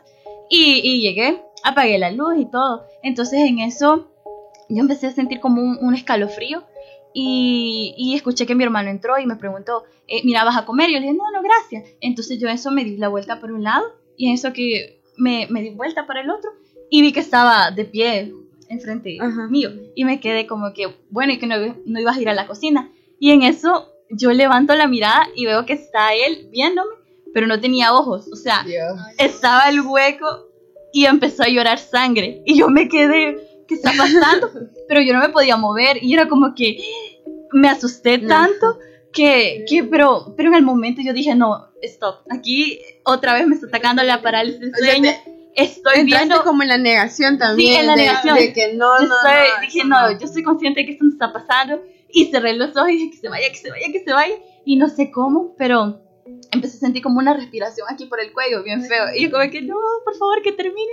Y, 0.49 0.81
y 0.85 1.01
llegué, 1.01 1.43
apagué 1.65 1.99
la 1.99 2.13
luz 2.13 2.35
y 2.39 2.45
todo. 2.51 2.85
Entonces 3.03 3.41
en 3.41 3.59
eso 3.59 4.12
yo 4.77 4.81
empecé 4.83 5.07
a 5.09 5.13
sentir 5.13 5.41
como 5.41 5.63
un, 5.63 5.79
un 5.81 5.95
escalofrío 5.95 6.63
y, 7.15 7.95
y 7.97 8.15
escuché 8.15 8.47
que 8.47 8.55
mi 8.55 8.65
hermano 8.65 8.91
entró 8.91 9.19
y 9.19 9.27
me 9.27 9.37
preguntó, 9.37 9.85
eh, 10.09 10.23
mira, 10.25 10.45
¿vas 10.45 10.57
a 10.57 10.65
comer? 10.65 10.91
Y 10.91 10.95
yo 10.95 11.01
le 11.01 11.07
dije, 11.07 11.19
no, 11.19 11.31
no, 11.31 11.43
gracias. 11.43 11.85
Entonces 12.01 12.39
yo 12.39 12.49
en 12.49 12.55
eso 12.55 12.71
me 12.71 12.85
di 12.85 12.97
la 12.97 13.09
vuelta 13.09 13.41
por 13.41 13.53
un 13.53 13.63
lado 13.63 13.85
y 14.17 14.29
en 14.29 14.35
eso 14.35 14.53
que 14.53 15.01
me, 15.17 15.47
me 15.51 15.63
di 15.63 15.71
vuelta 15.71 16.07
para 16.07 16.21
el 16.23 16.31
otro 16.31 16.51
y 16.91 17.03
vi 17.03 17.13
que 17.13 17.21
estaba 17.21 17.71
de 17.71 17.85
pie 17.85 18.33
enfrente 18.69 19.19
Ajá. 19.21 19.49
mío 19.49 19.71
y 19.95 20.05
me 20.05 20.21
quedé 20.21 20.47
como 20.47 20.73
que, 20.73 20.95
bueno, 21.11 21.33
y 21.33 21.39
que 21.39 21.47
no, 21.47 21.57
no 21.85 22.01
ibas 22.01 22.17
a 22.17 22.21
ir 22.21 22.29
a 22.29 22.35
la 22.35 22.47
cocina. 22.47 22.91
Y 23.19 23.31
en 23.31 23.43
eso 23.43 23.89
yo 24.11 24.33
levanto 24.33 24.75
la 24.75 24.87
mirada 24.89 25.27
y 25.37 25.47
veo 25.47 25.65
que 25.67 25.75
está 25.75 26.15
él 26.15 26.49
viéndome, 26.51 26.91
pero 27.35 27.47
no 27.47 27.61
tenía 27.61 27.95
ojos, 27.95 28.29
o 28.33 28.37
sea, 28.37 28.63
Dios. 28.65 28.99
estaba 29.19 29.69
el 29.69 29.81
hueco 29.81 30.49
y 30.93 31.07
empezó 31.07 31.43
a 31.45 31.49
llorar 31.49 31.79
sangre. 31.79 32.43
Y 32.45 32.59
yo 32.59 32.69
me 32.69 32.89
quedé, 32.89 33.39
¿qué 33.69 33.75
está 33.75 33.93
pasando? 33.97 34.51
Pero 34.89 35.01
yo 35.03 35.13
no 35.15 35.21
me 35.21 35.29
podía 35.31 35.57
mover 35.57 36.03
y 36.03 36.15
era 36.15 36.29
como 36.29 36.55
que 36.55 36.79
me 37.53 37.69
asusté 37.69 38.19
No. 38.19 38.29
tanto 38.29 38.79
que, 39.13 39.65
que 39.69 39.85
pero, 39.85 40.33
pero 40.39 40.49
en 40.49 40.55
el 40.55 40.63
momento 40.63 41.03
yo 41.05 41.13
dije, 41.13 41.35
no, 41.35 41.69
stop, 41.83 42.21
aquí 42.31 42.79
otra 43.05 43.35
vez 43.35 43.47
me 43.47 43.55
está 43.55 43.67
atacando 43.67 44.03
la 44.03 44.23
parálisis 44.23 44.59
del 44.61 44.73
O 44.73 44.77
sea, 44.77 44.95
sueño. 44.95 45.11
Estoy 45.55 46.05
viendo, 46.05 46.43
como 46.45 46.63
en 46.63 46.71
la 46.71 46.79
negación 46.79 47.37
también. 47.39 47.81
en 47.81 47.87
la 47.89 47.95
de- 47.95 48.03
negación. 48.03 48.37
De, 48.37 48.53
que 48.55 48.73
no, 48.73 48.99
yo 49.03 49.07
no, 49.09 49.17
estoy- 49.17 49.49
no, 49.55 49.61
dije, 49.61 49.79
eso 49.81 49.87
no, 49.89 50.11
yo 50.19 50.25
estoy 50.27 50.43
consciente 50.43 50.81
de 50.81 50.87
que 50.87 50.93
esto 50.93 51.05
me 51.05 51.11
está 51.11 51.31
pasando. 51.31 51.83
Y 52.09 52.27
cerré 52.31 52.55
los 52.55 52.75
ojos 52.75 52.89
y 52.89 52.93
dije, 52.97 53.11
que 53.11 53.17
se 53.19 53.29
vaya, 53.29 53.49
que 53.51 53.57
se 53.59 53.69
vaya, 53.71 53.87
que 53.93 54.03
se 54.03 54.13
vaya. 54.15 54.35
Y 54.65 54.77
no 54.77 54.89
sé 54.89 55.11
cómo, 55.11 55.55
pero 55.59 56.01
empecé 56.53 56.79
a 56.79 56.81
sentir 56.81 57.03
como 57.03 57.19
una 57.19 57.35
respiración 57.35 57.87
aquí 57.91 58.07
por 58.07 58.19
el 58.21 58.33
cuello, 58.33 58.63
bien 58.63 58.83
feo. 58.83 59.05
Y 59.15 59.25
yo 59.25 59.31
como 59.31 59.51
que, 59.51 59.61
no, 59.61 59.77
por 60.07 60.17
favor, 60.17 60.41
que 60.41 60.53
termine. 60.53 60.93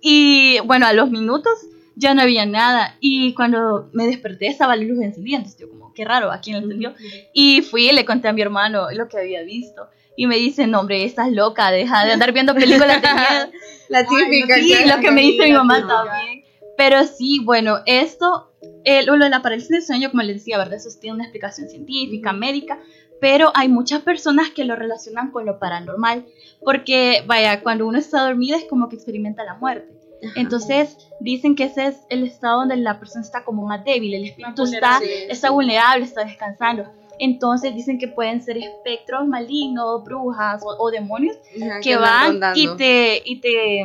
Y 0.00 0.60
bueno, 0.64 0.86
a 0.86 0.94
los 0.94 1.10
minutos 1.10 1.52
ya 1.96 2.14
no 2.14 2.22
había 2.22 2.46
nada. 2.46 2.96
Y 3.00 3.34
cuando 3.34 3.88
me 3.92 4.06
desperté 4.06 4.46
estaba 4.46 4.76
la 4.76 4.84
luz 4.84 5.00
encendida. 5.00 5.36
Entonces 5.36 5.60
yo 5.60 5.68
como, 5.68 5.92
qué 5.94 6.04
raro, 6.04 6.30
¿a 6.32 6.40
quién 6.40 6.56
la 6.56 6.62
encendió? 6.62 6.94
Y 7.32 7.62
fui 7.62 7.88
y 7.88 7.92
le 7.92 8.04
conté 8.04 8.28
a 8.28 8.32
mi 8.32 8.42
hermano 8.42 8.90
lo 8.92 9.08
que 9.08 9.18
había 9.18 9.42
visto. 9.42 9.88
Y 10.16 10.26
me 10.26 10.36
dice, 10.36 10.66
no, 10.66 10.80
hombre, 10.80 11.04
estás 11.04 11.30
loca, 11.30 11.70
deja 11.70 12.04
de 12.04 12.12
andar 12.12 12.32
viendo 12.32 12.54
películas 12.54 13.00
de 13.00 13.08
miedo. 13.08 13.50
La 13.88 14.06
típica. 14.06 14.56
Sí, 14.56 14.74
lo 14.86 15.00
que 15.00 15.10
me 15.10 15.22
dice 15.22 15.44
mi 15.44 15.52
mamá 15.52 15.86
también. 15.86 16.44
Pero 16.76 17.04
sí, 17.04 17.40
bueno, 17.44 17.80
esto, 17.86 18.52
eh, 18.84 19.02
lo 19.02 19.18
de 19.18 19.28
la 19.28 19.42
parálisis 19.42 19.68
del 19.68 19.82
sueño, 19.82 20.10
como 20.10 20.22
les 20.22 20.36
decía, 20.36 20.56
¿verdad? 20.56 20.74
Eso 20.74 20.88
tiene 20.98 21.16
una 21.16 21.24
explicación 21.24 21.68
científica, 21.68 22.32
médica, 22.32 22.78
pero 23.20 23.52
hay 23.54 23.68
muchas 23.68 24.00
personas 24.00 24.50
que 24.50 24.64
lo 24.64 24.76
relacionan 24.76 25.30
con 25.30 25.44
lo 25.44 25.58
paranormal, 25.58 26.24
porque, 26.64 27.22
vaya, 27.26 27.62
cuando 27.62 27.86
uno 27.86 27.98
está 27.98 28.22
dormido 28.22 28.56
es 28.56 28.64
como 28.64 28.88
que 28.88 28.96
experimenta 28.96 29.44
la 29.44 29.56
muerte. 29.56 29.99
Entonces, 30.36 30.96
dicen 31.20 31.54
que 31.56 31.64
ese 31.64 31.86
es 31.86 31.96
el 32.08 32.24
estado 32.24 32.60
donde 32.60 32.76
la 32.76 32.98
persona 32.98 33.24
está 33.24 33.44
como 33.44 33.66
más 33.66 33.84
débil, 33.84 34.14
el 34.14 34.24
espíritu 34.24 34.64
está, 34.64 34.98
vulnerable. 34.98 35.32
está 35.32 35.50
vulnerable, 35.50 36.04
está 36.04 36.24
descansando. 36.24 36.84
Entonces, 37.18 37.74
dicen 37.74 37.98
que 37.98 38.08
pueden 38.08 38.42
ser 38.42 38.56
espectros 38.58 39.26
malignos, 39.26 40.02
brujas 40.04 40.62
o- 40.64 40.76
o 40.78 40.90
demonios 40.90 41.36
Ajá, 41.62 41.80
que 41.80 41.96
van 41.96 42.40
y 42.54 42.68
te 42.76 43.22
y 43.24 43.40
te, 43.40 43.84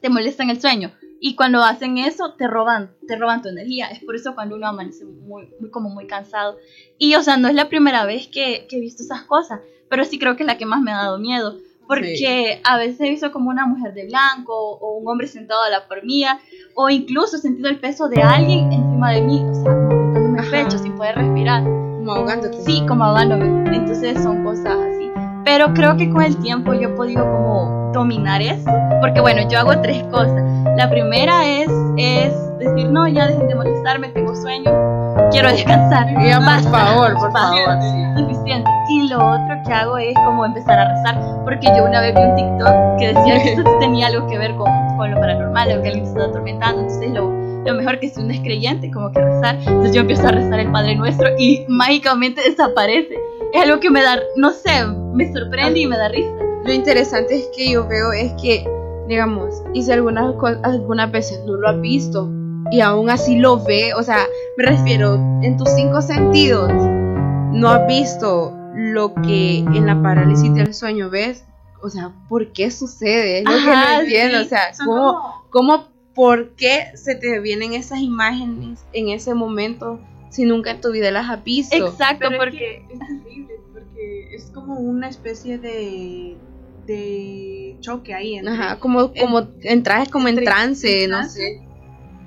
te 0.00 0.08
molestan 0.08 0.50
el 0.50 0.60
sueño. 0.60 0.92
Y 1.22 1.34
cuando 1.36 1.62
hacen 1.62 1.98
eso 1.98 2.32
te 2.34 2.46
roban 2.46 2.92
te 3.06 3.16
roban 3.16 3.42
tu 3.42 3.48
energía. 3.48 3.88
Es 3.88 4.02
por 4.04 4.16
eso 4.16 4.34
cuando 4.34 4.56
uno 4.56 4.66
amanece 4.66 5.04
muy, 5.04 5.52
muy 5.60 5.70
como 5.70 5.90
muy 5.90 6.06
cansado. 6.06 6.56
Y 6.98 7.14
o 7.14 7.22
sea 7.22 7.36
no 7.36 7.48
es 7.48 7.54
la 7.54 7.68
primera 7.68 8.04
vez 8.06 8.26
que, 8.28 8.66
que 8.68 8.76
he 8.76 8.80
visto 8.80 9.02
esas 9.02 9.22
cosas 9.24 9.60
pero 9.90 10.04
sí 10.04 10.18
creo 10.20 10.36
que 10.36 10.44
es 10.44 10.46
la 10.46 10.56
que 10.56 10.66
más 10.66 10.80
me 10.82 10.92
ha 10.92 10.98
dado 10.98 11.18
miedo 11.18 11.58
porque 11.90 12.60
a 12.62 12.78
veces 12.78 13.00
he 13.00 13.10
visto 13.10 13.32
como 13.32 13.50
una 13.50 13.66
mujer 13.66 13.92
de 13.94 14.06
blanco 14.06 14.54
o 14.54 14.92
un 14.92 15.08
hombre 15.08 15.26
sentado 15.26 15.60
a 15.64 15.70
la 15.70 15.88
par 15.88 16.04
mía 16.04 16.38
o 16.74 16.88
incluso 16.88 17.36
he 17.36 17.40
sentido 17.40 17.68
el 17.68 17.80
peso 17.80 18.08
de 18.08 18.22
alguien 18.22 18.72
encima 18.72 19.10
de 19.10 19.22
mí 19.22 19.42
o 19.44 19.54
sea 19.54 19.74
como 19.74 20.36
el 20.40 20.50
pecho 20.50 20.78
sin 20.78 20.92
poder 20.96 21.16
respirar 21.16 21.64
Como 21.64 22.12
ahogándote. 22.12 22.62
Sí, 22.62 22.84
como 22.86 23.04
ahogándome. 23.04 23.76
Entonces 23.76 24.22
son 24.22 24.44
cosas 24.44 24.78
así. 24.78 25.10
Pero 25.44 25.74
creo 25.74 25.96
que 25.96 26.08
con 26.10 26.22
el 26.22 26.36
tiempo 26.38 26.74
yo 26.74 26.90
he 26.90 26.92
podido 26.92 27.24
como 27.24 27.90
dominar 27.92 28.40
eso, 28.40 28.70
porque 29.00 29.20
bueno, 29.20 29.48
yo 29.48 29.58
hago 29.58 29.80
tres 29.80 30.04
cosas. 30.04 30.44
La 30.76 30.88
primera 30.88 31.44
es, 31.44 31.68
es 31.96 32.32
decir, 32.58 32.88
no, 32.88 33.08
ya 33.08 33.26
dejen 33.26 33.48
de 33.48 33.54
molestarme, 33.56 34.10
tengo 34.10 34.36
sueño, 34.36 34.70
quiero 35.30 35.50
descansar. 35.50 36.06
por 36.14 36.72
favor, 36.72 37.14
por 37.14 37.32
favor. 37.32 37.78
Suficiente. 38.16 38.70
Y 38.90 39.08
lo 39.08 39.18
otro 39.18 39.62
que 39.66 39.72
hago 39.72 39.98
es 39.98 40.14
como 40.14 40.44
empezar 40.44 40.78
a 40.78 40.88
rezar, 40.88 41.44
porque 41.44 41.66
yo 41.76 41.84
una 41.84 42.00
vez 42.00 42.14
vi 42.14 42.22
un 42.22 42.36
TikTok 42.36 42.98
que 42.98 43.06
decía 43.08 43.42
que 43.42 43.52
esto 43.52 43.64
tenía 43.80 44.08
algo 44.08 44.26
que 44.26 44.38
ver 44.38 44.54
con, 44.56 44.70
con 44.96 45.10
lo 45.10 45.20
paranormal, 45.20 45.76
lo 45.76 45.82
que 45.82 45.88
alguien 45.88 46.06
se 46.06 46.12
está 46.12 46.24
atormentando, 46.24 46.82
entonces 46.82 47.10
lo, 47.12 47.30
lo 47.64 47.74
mejor 47.74 48.00
que 48.00 48.08
si 48.08 48.20
uno 48.20 48.32
es 48.32 48.40
creyente, 48.40 48.90
como 48.90 49.12
que 49.12 49.20
rezar. 49.20 49.56
Entonces 49.56 49.94
yo 49.94 50.00
empiezo 50.00 50.26
a 50.26 50.32
rezar 50.32 50.58
el 50.58 50.72
Padre 50.72 50.96
Nuestro 50.96 51.28
y 51.38 51.64
mágicamente 51.68 52.42
desaparece. 52.42 53.14
Es 53.52 53.62
algo 53.62 53.80
que 53.80 53.90
me 53.90 54.02
da, 54.02 54.18
no 54.36 54.50
sé, 54.50 54.70
me 55.12 55.32
sorprende 55.32 55.80
y 55.80 55.86
me 55.86 55.96
da 55.96 56.08
risa. 56.08 56.32
Lo 56.64 56.72
interesante 56.72 57.36
es 57.36 57.50
que 57.56 57.72
yo 57.72 57.86
veo 57.86 58.12
es 58.12 58.32
que, 58.40 58.68
digamos, 59.08 59.62
y 59.72 59.82
si 59.82 59.92
algunas, 59.92 60.34
algunas 60.62 61.10
veces 61.10 61.42
no 61.46 61.54
lo 61.54 61.68
has 61.68 61.80
visto 61.80 62.28
y 62.70 62.80
aún 62.80 63.10
así 63.10 63.38
lo 63.38 63.62
ve, 63.62 63.94
o 63.94 64.02
sea, 64.02 64.26
me 64.56 64.64
refiero 64.64 65.14
en 65.42 65.56
tus 65.56 65.68
cinco 65.70 66.00
sentidos, 66.00 66.70
no 67.52 67.68
has 67.68 67.86
visto 67.86 68.56
lo 68.74 69.14
que 69.14 69.58
en 69.58 69.86
la 69.86 70.00
parálisis 70.00 70.54
del 70.54 70.72
sueño 70.72 71.10
ves, 71.10 71.44
o 71.82 71.90
sea, 71.90 72.12
¿por 72.28 72.52
qué 72.52 72.70
sucede? 72.70 73.38
Es 73.38 73.44
lo 73.44 73.50
que 73.50 73.64
no 73.64 74.00
entiendo, 74.00 74.40
o 74.42 74.44
sea, 74.44 74.72
¿cómo, 74.84 75.44
¿cómo, 75.50 75.88
por 76.14 76.50
qué 76.50 76.92
se 76.94 77.14
te 77.14 77.40
vienen 77.40 77.72
esas 77.72 78.00
imágenes 78.00 78.84
en 78.92 79.08
ese 79.08 79.34
momento 79.34 80.00
si 80.30 80.44
nunca 80.44 80.70
en 80.70 80.80
tu 80.80 80.92
vida 80.92 81.10
las 81.10 81.28
has 81.28 81.42
visto? 81.42 81.76
Exacto, 81.76 82.26
Pero 82.28 82.38
porque... 82.38 82.82
es, 82.82 82.88
que 82.88 82.94
es 82.94 82.98
terrible, 83.00 83.54
porque 83.72 84.34
es 84.34 84.50
como 84.54 84.74
una 84.74 85.08
especie 85.08 85.58
de, 85.58 86.36
de 86.86 87.76
choque 87.80 88.14
ahí. 88.14 88.36
Entre, 88.36 88.52
Ajá, 88.52 88.78
como, 88.78 89.12
como 89.14 89.48
entras 89.62 90.08
como 90.08 90.28
en 90.28 90.44
trance, 90.44 91.08
no 91.08 91.24
sé. 91.28 91.62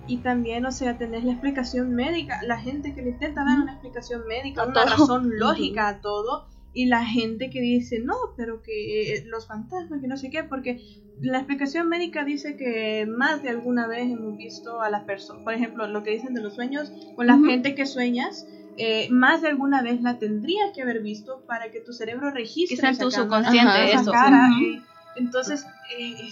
Y 0.07 0.17
también, 0.21 0.65
o 0.65 0.71
sea, 0.71 0.97
tenés 0.97 1.23
la 1.23 1.31
explicación 1.31 1.93
médica, 1.95 2.39
la 2.43 2.59
gente 2.59 2.93
que 2.93 3.01
le 3.01 3.11
intenta 3.11 3.43
dar 3.45 3.59
una 3.59 3.71
explicación 3.73 4.25
médica, 4.27 4.63
A 4.63 4.65
una 4.65 4.73
todo. 4.73 4.85
razón 4.97 5.29
lógica 5.37 5.87
a 5.87 6.01
todo, 6.01 6.45
y 6.73 6.87
la 6.87 7.05
gente 7.05 7.49
que 7.49 7.61
dice, 7.61 7.99
no, 7.99 8.15
pero 8.35 8.61
que 8.61 9.13
eh, 9.13 9.23
los 9.27 9.47
fantasmas, 9.47 10.01
que 10.01 10.07
no 10.07 10.17
sé 10.17 10.29
qué, 10.29 10.43
porque 10.43 10.81
la 11.21 11.37
explicación 11.37 11.87
médica 11.87 12.25
dice 12.25 12.57
que 12.57 13.05
más 13.07 13.43
de 13.43 13.49
alguna 13.49 13.87
vez 13.87 14.09
hemos 14.11 14.35
visto 14.35 14.81
a 14.81 14.89
las 14.89 15.03
personas, 15.05 15.43
por 15.43 15.53
ejemplo, 15.53 15.87
lo 15.87 16.01
que 16.03 16.11
dicen 16.11 16.33
de 16.33 16.41
los 16.41 16.55
sueños, 16.55 16.91
con 17.15 17.27
la 17.27 17.37
gente 17.45 17.75
que 17.75 17.85
sueñas, 17.85 18.47
eh, 18.75 19.07
más 19.11 19.41
de 19.43 19.49
alguna 19.49 19.83
vez 19.83 20.01
la 20.01 20.17
tendrías 20.17 20.71
que 20.73 20.81
haber 20.81 21.01
visto 21.03 21.43
para 21.45 21.69
que 21.71 21.79
tu 21.79 21.93
cerebro 21.93 22.31
registre 22.31 22.75
Quizá 22.77 22.87
en 22.87 22.93
esa 22.93 23.03
tu 23.03 23.11
subconsciente 23.11 23.93
eso. 23.93 24.11
cara, 24.11 24.47
eh, 24.63 24.81
entonces, 25.15 25.61
es- 25.61 25.67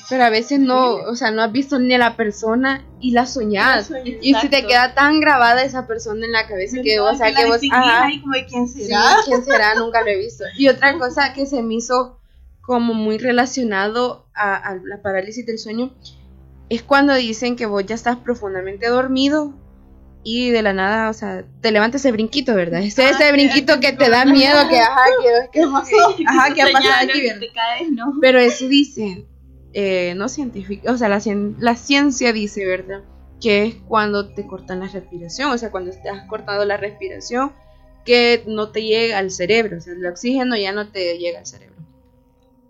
Pero 0.10 0.24
a 0.24 0.30
veces 0.30 0.60
no, 0.60 0.96
o 0.96 1.16
sea, 1.16 1.32
no 1.32 1.42
has 1.42 1.52
visto 1.52 1.80
ni 1.80 1.94
a 1.94 1.98
la 1.98 2.16
persona 2.16 2.84
y 3.00 3.12
la 3.12 3.26
soñás. 3.26 3.92
Y 4.22 4.34
si 4.36 4.50
te 4.50 4.66
queda 4.66 4.94
tan 4.94 5.20
grabada 5.20 5.64
esa 5.64 5.88
persona 5.88 6.26
en 6.26 6.32
la 6.32 6.48
cabeza 6.48 6.78
que, 6.84 7.00
o 7.00 7.16
sea, 7.16 7.34
que 7.34 7.46
vos, 7.46 7.60
ajá, 7.72 8.10
como 8.22 8.34
de 8.34 8.46
quién 8.46 8.68
sí, 8.68 8.86
será. 8.86 9.18
quién 9.26 9.44
será, 9.44 9.76
nunca 9.80 10.02
lo 10.02 10.08
he 10.08 10.18
visto. 10.18 10.44
Y 10.58 10.68
otra 10.68 10.98
cosa 10.98 11.34
que 11.34 11.46
se 11.46 11.62
me 11.62 11.76
hizo 11.76 12.20
como 12.62 12.94
muy 12.94 13.18
relacionado 13.18 14.28
a, 14.34 14.56
a 14.56 14.76
la 14.76 15.02
parálisis 15.02 15.46
del 15.46 15.60
sueño 15.60 15.94
es 16.70 16.84
cuando 16.84 17.14
dicen 17.16 17.56
que 17.56 17.66
vos 17.66 17.86
ya 17.86 17.96
estás 17.96 18.18
profundamente 18.18 18.88
dormido 18.88 19.54
y 20.24 20.52
de 20.52 20.62
la 20.62 20.72
nada, 20.74 21.10
o 21.10 21.14
sea, 21.14 21.44
te 21.62 21.72
levanta 21.72 21.98
ese 21.98 22.12
brinquito, 22.12 22.54
¿verdad? 22.54 22.82
Ese, 22.82 23.04
Ah, 23.04 23.10
ese 23.10 23.26
sí, 23.26 23.32
brinquito 23.32 23.74
sí, 23.74 23.80
que 23.80 23.90
sí, 23.90 23.98
te 23.98 24.10
da 24.10 24.24
sí. 24.24 24.32
miedo, 24.32 24.70
que 24.70 24.80
ajá, 24.80 25.04
que, 25.52 25.60
que, 25.60 25.64
ajá, 26.28 26.54
que 26.54 26.62
ha 26.62 26.72
pasado 26.72 27.10
aquí, 27.10 27.22
¿verdad? 27.22 27.40
te 27.40 27.52
caes, 27.52 27.90
¿no? 27.92 28.14
Pero 28.22 28.40
eso 28.40 28.68
dice, 28.68 29.26
eh, 29.74 30.14
no 30.16 30.28
científico, 30.30 30.92
o 30.92 30.98
sea, 30.98 31.10
la, 31.10 31.18
cien- 31.18 31.56
la 31.60 31.76
ciencia 31.76 32.34
dice, 32.34 32.66
¿verdad? 32.66 33.02
Que 33.40 33.64
es 33.66 33.76
cuando 33.88 34.30
te 34.30 34.46
cortan 34.46 34.80
la 34.82 34.88
respiración, 34.88 35.52
o 35.52 35.58
sea, 35.58 35.72
cuando 35.72 35.92
te 35.92 36.10
has 36.10 36.28
cortado 36.28 36.66
la 36.66 36.78
respiración, 36.78 37.52
que 38.06 38.44
no 38.48 38.70
te 38.70 38.84
llega 38.84 39.18
al 39.18 39.32
cerebro, 39.32 39.78
o 39.78 39.82
sea, 39.82 39.94
el 39.94 40.06
oxígeno 40.06 40.56
ya 40.58 40.72
no 40.72 40.88
te 40.90 41.18
llega 41.18 41.40
al 41.40 41.46
cerebro. 41.46 41.76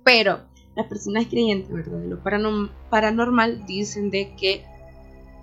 Pero 0.04 0.40
las 0.76 0.88
personas 0.88 1.26
creyentes, 1.28 1.72
¿verdad? 1.72 2.00
De 2.00 2.08
lo 2.08 2.24
paranorm- 2.24 2.70
paranormal 2.90 3.66
dicen 3.66 4.10
de 4.12 4.34
que 4.36 4.64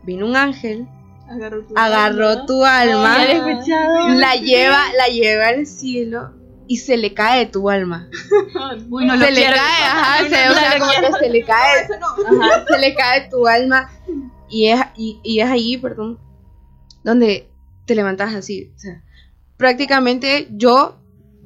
vino 0.02 0.26
un 0.26 0.36
ángel, 0.36 0.86
Agarró 1.30 1.62
tu 1.62 1.74
agarró 1.76 2.28
alma. 2.28 2.46
tu 2.46 2.64
alma, 2.64 3.24
escuchado. 3.24 4.08
la 4.14 4.34
lleva, 4.36 4.82
la 4.96 5.08
lleva 5.12 5.48
al 5.48 5.66
cielo 5.66 6.30
y 6.68 6.76
se 6.76 6.96
le 6.96 7.14
cae 7.14 7.46
tu 7.46 7.68
alma. 7.70 8.08
Uy, 8.90 9.06
no 9.06 9.18
se 9.18 9.30
le 9.30 9.36
quiero. 9.40 9.56
cae, 9.56 9.84
ajá, 9.84 10.22
No, 10.22 10.28
se, 10.28 10.44
no, 10.46 10.52
o 10.52 10.54
sea, 10.54 10.78
no 10.78 10.86
como 10.86 10.92
que 11.18 11.24
se 11.24 11.30
le 11.30 11.44
cae, 11.44 11.88
no. 11.98 12.40
ajá, 12.42 12.64
se 12.68 12.78
le 12.78 12.94
cae 12.94 13.28
tu 13.30 13.46
alma 13.48 13.90
y 14.50 14.66
es, 14.68 14.80
y, 14.96 15.18
y 15.24 15.40
es 15.40 15.48
ahí, 15.48 15.76
perdón, 15.78 16.18
donde 17.04 17.48
te 17.86 17.94
levantas 17.94 18.34
así, 18.34 18.70
o 18.76 18.78
sea, 18.78 19.02
prácticamente 19.56 20.46
yo, 20.50 20.96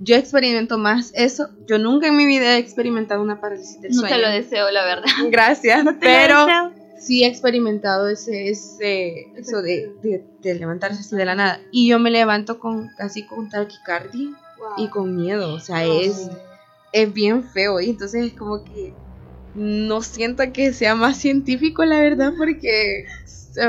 yo 0.00 0.16
experimento 0.16 0.76
más 0.78 1.12
eso, 1.14 1.48
yo 1.66 1.78
nunca 1.78 2.08
en 2.08 2.16
mi 2.16 2.26
vida 2.26 2.54
he 2.56 2.58
experimentado 2.58 3.22
una 3.22 3.40
parálisis 3.40 3.80
del 3.80 3.92
No 3.92 4.00
sueño. 4.00 4.16
te 4.16 4.22
lo 4.22 4.28
deseo, 4.30 4.70
la 4.70 4.85
verdad. 4.85 5.04
Gracias, 5.30 5.85
No 5.85 5.98
pero 6.00 6.46
sí 6.98 7.24
he 7.24 7.26
experimentado 7.26 8.08
ese, 8.08 8.48
ese 8.50 9.26
eso 9.37 9.62
de, 9.62 9.92
de, 10.02 10.24
de 10.40 10.54
levantarse 10.54 11.00
así 11.00 11.16
de 11.16 11.24
la 11.24 11.35
nada 11.35 11.61
y 11.72 11.88
yo 11.88 11.98
me 11.98 12.11
levanto 12.11 12.58
con 12.61 12.90
casi 12.96 13.24
con 13.26 13.48
taquicardia 13.48 14.30
y 14.77 14.88
con 14.88 15.16
miedo, 15.16 15.55
o 15.55 15.61
sea, 15.61 15.85
es 15.85 16.31
es 16.92 17.12
bien 17.12 17.42
feo 17.42 17.81
y 17.81 17.90
entonces 17.90 18.27
es 18.27 18.33
como 18.35 18.62
que 18.64 18.94
no 19.55 20.03
siento 20.03 20.42
que 20.53 20.72
sea 20.72 20.94
más 20.94 21.16
científico 21.16 21.85
la 21.85 22.01
verdad 22.01 22.33
porque 22.38 23.07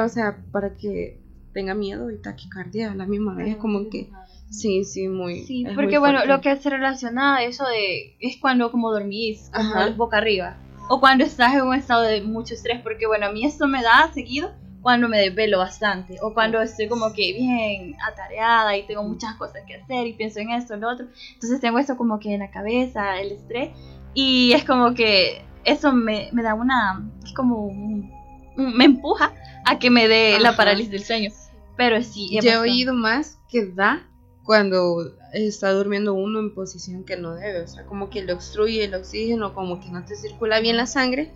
o 0.04 0.10
sea 0.10 0.38
para 0.52 0.76
que 0.76 1.22
tenga 1.54 1.74
miedo 1.74 2.10
y 2.12 2.22
taquicardia 2.22 2.92
a 2.92 2.96
la 2.96 3.06
misma 3.06 3.36
vez 3.36 3.56
como 3.58 3.90
que 3.90 4.10
sí 4.50 4.84
sí 4.84 5.08
muy 5.08 5.44
Sí, 5.46 5.66
es 5.66 5.74
porque 5.74 6.00
muy 6.00 6.12
bueno, 6.12 6.26
lo 6.26 6.42
que 6.42 6.56
se 6.58 6.70
relaciona 6.70 7.38
a 7.38 7.44
eso 7.44 7.66
de 7.66 8.16
es 8.20 8.38
cuando 8.40 8.72
como 8.72 8.92
dormís, 8.92 9.50
como 9.52 9.92
boca 9.96 10.18
arriba, 10.18 10.58
o 10.90 11.00
cuando 11.00 11.24
estás 11.24 11.54
en 11.56 11.64
un 11.64 11.76
estado 11.76 12.04
de 12.04 12.22
mucho 12.22 12.54
estrés, 12.54 12.82
porque 12.82 13.08
bueno, 13.08 13.28
a 13.28 13.32
mí 13.32 13.46
esto 13.46 13.68
me 13.68 13.82
da 13.82 14.12
seguido 14.14 14.52
cuando 14.84 15.08
me 15.10 15.18
desvelo 15.18 15.58
bastante, 15.58 16.18
o 16.22 16.34
cuando 16.34 16.62
estoy 16.62 16.88
como 16.90 17.12
que 17.14 17.34
bien 17.34 17.96
atareada 18.08 18.78
y 18.78 18.86
tengo 18.86 19.02
muchas 19.02 19.34
cosas 19.38 19.64
que 19.66 19.76
hacer 19.76 20.06
y 20.06 20.14
pienso 20.14 20.40
en 20.40 20.52
esto, 20.52 20.76
en 20.76 20.82
lo 20.82 20.90
otro, 20.92 21.08
entonces 21.34 21.60
tengo 21.62 21.80
esto 21.80 21.98
como 21.98 22.20
que 22.20 22.34
en 22.34 22.42
la 22.42 22.52
cabeza, 22.52 23.20
el 23.20 23.32
estrés, 23.32 23.70
y 24.14 24.52
es 24.54 24.64
como 24.66 24.94
que 24.94 25.42
eso 25.64 25.92
me, 25.94 26.30
me 26.34 26.44
da 26.44 26.54
una, 26.54 27.10
es 27.26 27.34
como 27.34 27.66
un- 27.66 28.12
un- 28.58 28.78
me 28.78 28.84
empuja 28.86 29.34
a 29.66 29.80
que 29.80 29.90
me 29.90 30.08
dé 30.08 30.38
la 30.40 30.50
Ajá. 30.50 30.58
parálisis 30.58 30.92
del 30.92 31.04
sueño, 31.04 31.32
pero 31.78 32.04
sí, 32.04 32.30
yo 32.40 32.52
he 32.52 32.58
oído 32.58 32.94
más 32.94 33.40
que 33.50 33.66
da 33.66 34.06
cuando 34.44 34.98
está 35.32 35.72
durmiendo 35.72 36.14
uno 36.14 36.40
en 36.42 36.54
posición 36.54 37.06
que 37.06 37.16
no 37.16 37.34
debe, 37.36 37.62
o 37.62 37.68
sea, 37.68 37.86
como 37.86 38.10
que 38.10 38.22
le 38.24 38.34
obstruye 38.34 38.84
el 38.84 38.94
oxígeno, 38.94 39.54
como 39.54 39.80
que 39.80 39.88
no 39.90 40.04
te 40.04 40.18
circula 40.18 40.60
bien 40.60 40.76
la 40.76 40.86
sangre, 40.86 41.32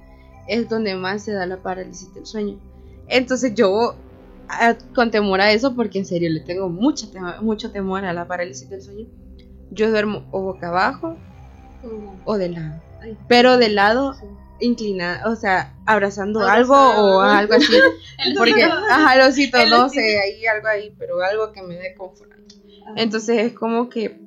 es 0.49 0.67
donde 0.67 0.95
más 0.95 1.23
se 1.23 1.31
da 1.31 1.45
la 1.45 1.57
parálisis 1.63 2.13
del 2.13 2.25
sueño. 2.25 2.59
Entonces 3.09 3.53
yo 3.55 3.95
a- 4.49 4.77
con 4.95 5.11
temor 5.11 5.41
a 5.41 5.51
eso, 5.51 5.75
porque 5.75 5.99
en 5.99 6.05
serio 6.05 6.29
le 6.29 6.39
tengo 6.41 6.69
mucho, 6.69 7.07
mucho 7.41 7.71
temor 7.71 8.05
a 8.05 8.13
la 8.13 8.27
parálisis 8.27 8.69
del 8.69 8.81
sueño, 8.81 9.05
yo 9.71 9.89
duermo 9.89 10.25
o 10.31 10.41
boca 10.41 10.69
abajo 10.69 11.17
o 12.25 12.37
de 12.37 12.49
lado, 12.49 12.81
pero 13.27 13.57
de 13.57 13.69
lado 13.69 14.15
inclinada, 14.59 15.29
o 15.29 15.35
sea, 15.35 15.73
abrazando 15.85 16.41
algo 16.47 16.73
o 16.75 17.19
algo 17.21 17.53
así. 17.53 17.73
Porque, 18.37 18.63
ajá, 18.63 19.15
el 19.15 19.21
osito, 19.21 19.57
El 19.57 19.69
no 19.69 19.87
sé, 19.89 20.19
ahí 20.19 20.45
algo 20.47 20.67
ahí, 20.67 20.93
pero 20.97 21.21
algo 21.21 21.51
que 21.51 21.61
me 21.61 21.75
dé 21.75 21.93
confort. 21.95 22.31
Entonces 22.95 23.37
es 23.39 23.53
como 23.53 23.89
que 23.89 24.19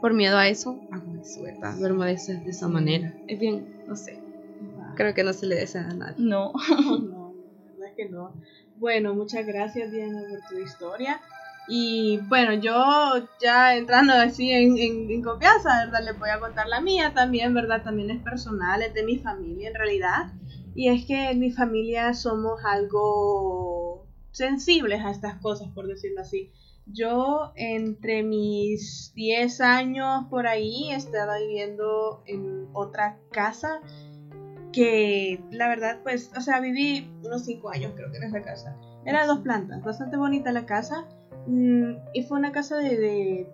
por 0.00 0.12
miedo 0.12 0.36
a 0.36 0.48
eso, 0.48 0.82
hago 0.90 1.14
eso, 1.20 1.42
¿verdad? 1.42 1.76
Duermo 1.78 2.04
de 2.04 2.12
esa, 2.12 2.32
de 2.34 2.50
esa 2.50 2.66
manera. 2.68 3.14
Es 3.28 3.38
bien, 3.38 3.66
no 3.86 3.94
sé, 3.96 4.20
creo 4.96 5.14
que 5.14 5.22
no 5.24 5.32
se 5.32 5.46
le 5.46 5.54
desea 5.56 5.88
a 5.88 5.94
nadie. 5.94 6.16
No. 6.18 6.52
No, 7.14 7.23
que 7.94 8.08
no. 8.08 8.34
Bueno, 8.76 9.14
muchas 9.14 9.46
gracias 9.46 9.90
Diana 9.90 10.22
por 10.28 10.40
tu 10.48 10.62
historia. 10.62 11.20
Y 11.66 12.18
bueno, 12.28 12.52
yo 12.54 13.26
ya 13.40 13.76
entrando 13.76 14.12
así 14.12 14.50
en, 14.50 14.76
en, 14.76 15.10
en 15.10 15.22
confianza, 15.22 15.86
¿verdad? 15.86 16.04
Les 16.04 16.18
voy 16.18 16.28
a 16.28 16.38
contar 16.38 16.66
la 16.66 16.80
mía 16.80 17.12
también, 17.14 17.54
¿verdad? 17.54 17.82
También 17.82 18.10
es 18.10 18.22
personal, 18.22 18.82
es 18.82 18.92
de 18.92 19.02
mi 19.02 19.18
familia 19.18 19.68
en 19.68 19.74
realidad. 19.74 20.32
Y 20.74 20.88
es 20.88 21.06
que 21.06 21.30
en 21.30 21.38
mi 21.38 21.52
familia 21.52 22.12
somos 22.14 22.60
algo 22.64 24.06
sensibles 24.32 25.02
a 25.04 25.10
estas 25.10 25.38
cosas, 25.40 25.68
por 25.68 25.86
decirlo 25.86 26.20
así. 26.20 26.50
Yo 26.86 27.52
entre 27.56 28.22
mis 28.22 29.12
10 29.14 29.60
años 29.62 30.24
por 30.28 30.46
ahí 30.46 30.92
estaba 30.92 31.38
viviendo 31.38 32.22
en 32.26 32.68
otra 32.74 33.16
casa 33.30 33.80
que 34.74 35.40
la 35.50 35.68
verdad 35.68 35.98
pues, 36.02 36.30
o 36.36 36.40
sea, 36.40 36.60
viví 36.60 37.10
unos 37.24 37.44
5 37.44 37.70
años 37.70 37.92
creo 37.94 38.10
que 38.10 38.18
en 38.18 38.24
esa 38.24 38.42
casa. 38.42 38.76
Era 39.06 39.26
dos 39.26 39.40
plantas, 39.40 39.82
bastante 39.82 40.16
bonita 40.16 40.50
la 40.52 40.66
casa. 40.66 41.06
mm, 41.46 41.92
y 42.14 42.22
fue 42.22 42.38
una 42.38 42.52
casa 42.52 42.76
de, 42.78 42.96
de, 42.98 43.48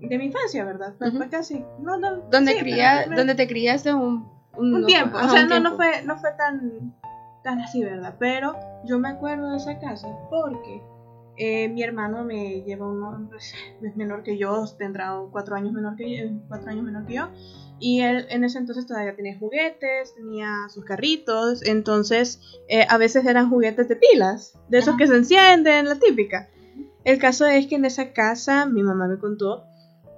de 0.00 0.18
mi 0.18 0.26
infancia, 0.26 0.64
¿verdad? 0.64 0.94
Fue, 0.98 1.28
casi, 1.30 1.64
no, 1.80 1.96
no. 1.98 2.16
Donde, 2.30 2.52
sí, 2.52 2.58
cría, 2.60 3.02
pero- 3.04 3.16
donde 3.16 3.34
te 3.34 3.46
criaste 3.46 3.94
un, 3.94 4.28
un 4.56 4.84
tiempo, 4.86 5.16
ajá, 5.16 5.26
o 5.26 5.30
sea, 5.30 5.42
un 5.42 5.48
no, 5.48 5.60
no 5.60 5.76
tiempo. 5.76 5.76
fue, 5.76 6.02
no 6.06 6.18
fue 6.18 6.30
tan, 6.36 6.94
tan 7.42 7.60
así, 7.60 7.82
¿verdad? 7.82 8.14
Pero 8.18 8.54
yo 8.84 8.98
me 8.98 9.08
acuerdo 9.08 9.50
de 9.50 9.56
esa 9.56 9.78
casa 9.78 10.08
porque 10.30 10.82
eh, 11.36 11.68
mi 11.68 11.82
hermano 11.82 12.24
me 12.24 12.62
lleva 12.62 12.86
uno, 12.86 13.26
pues, 13.30 13.54
es 13.82 13.96
menor 13.96 14.22
que 14.22 14.38
yo, 14.38 14.64
tendrá 14.78 15.12
cuatro 15.30 15.56
años 15.56 15.72
menor 15.72 15.96
que 15.96 16.16
yo, 16.16 16.24
cuatro 16.48 16.70
años 16.70 16.84
menor 16.84 17.06
que 17.06 17.14
yo, 17.14 17.28
y 17.78 18.00
él 18.00 18.26
en 18.30 18.44
ese 18.44 18.58
entonces 18.58 18.86
todavía 18.86 19.14
tenía 19.14 19.38
juguetes, 19.38 20.14
tenía 20.14 20.68
sus 20.68 20.84
carritos, 20.84 21.62
entonces 21.64 22.40
eh, 22.68 22.86
a 22.88 22.96
veces 22.98 23.26
eran 23.26 23.50
juguetes 23.50 23.88
de 23.88 23.96
pilas, 23.96 24.58
de 24.68 24.78
esos 24.78 24.90
Ajá. 24.90 24.98
que 24.98 25.06
se 25.06 25.16
encienden, 25.16 25.86
la 25.86 25.96
típica. 25.96 26.48
El 27.04 27.18
caso 27.18 27.46
es 27.46 27.66
que 27.66 27.76
en 27.76 27.84
esa 27.84 28.12
casa 28.12 28.66
mi 28.66 28.82
mamá 28.82 29.06
me 29.06 29.18
contó 29.18 29.64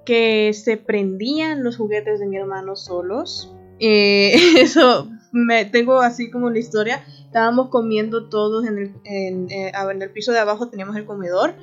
que 0.06 0.52
se 0.54 0.78
prendían 0.78 1.62
los 1.62 1.76
juguetes 1.76 2.18
de 2.20 2.26
mi 2.26 2.36
hermano 2.38 2.76
solos. 2.76 3.54
Eh, 3.78 4.34
eso 4.60 5.08
me 5.32 5.64
tengo 5.64 6.00
así 6.00 6.30
como 6.30 6.50
la 6.50 6.58
historia. 6.58 7.04
Estábamos 7.24 7.68
comiendo 7.68 8.28
todos 8.28 8.66
en 8.66 8.78
el, 8.78 8.94
en, 9.04 9.50
eh, 9.50 9.72
en 9.74 10.02
el 10.02 10.10
piso 10.10 10.32
de 10.32 10.38
abajo, 10.38 10.68
teníamos 10.68 10.96
el 10.96 11.04
comedor, 11.04 11.54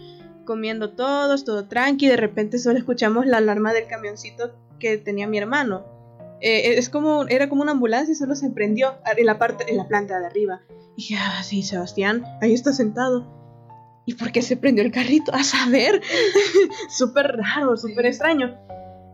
comiendo 0.46 0.92
todos, 0.92 1.44
todo 1.44 1.68
tranqui. 1.68 2.08
De 2.08 2.18
repente 2.18 2.60
solo 2.60 2.78
escuchamos 2.78 3.26
la 3.26 3.38
alarma 3.38 3.74
del 3.74 3.88
camioncito 3.88 4.52
que 4.80 4.98
tenía 4.98 5.28
mi 5.28 5.38
hermano. 5.38 5.86
Eh, 6.42 6.78
es 6.78 6.90
como, 6.90 7.26
era 7.28 7.50
como 7.50 7.62
una 7.64 7.72
ambulancia 7.72 8.12
y 8.12 8.16
solo 8.16 8.36
se 8.36 8.50
prendió 8.50 8.96
en 9.18 9.26
la, 9.26 9.40
parte, 9.40 9.66
en 9.70 9.78
la 9.78 9.88
planta 9.88 10.20
de 10.20 10.28
arriba. 10.28 10.62
Y 10.96 11.02
dije, 11.02 11.16
ah, 11.20 11.42
sí, 11.44 11.64
Sebastián, 11.64 12.24
ahí 12.42 12.54
está 12.54 12.74
sentado. 12.74 13.34
¿Y 14.06 14.14
por 14.14 14.32
qué 14.32 14.42
se 14.42 14.56
prendió 14.56 14.84
el 14.84 14.92
carrito? 14.92 15.34
A 15.34 15.44
saber. 15.44 16.02
súper 16.96 17.38
raro, 17.38 17.76
súper 17.76 18.06
extraño. 18.06 18.56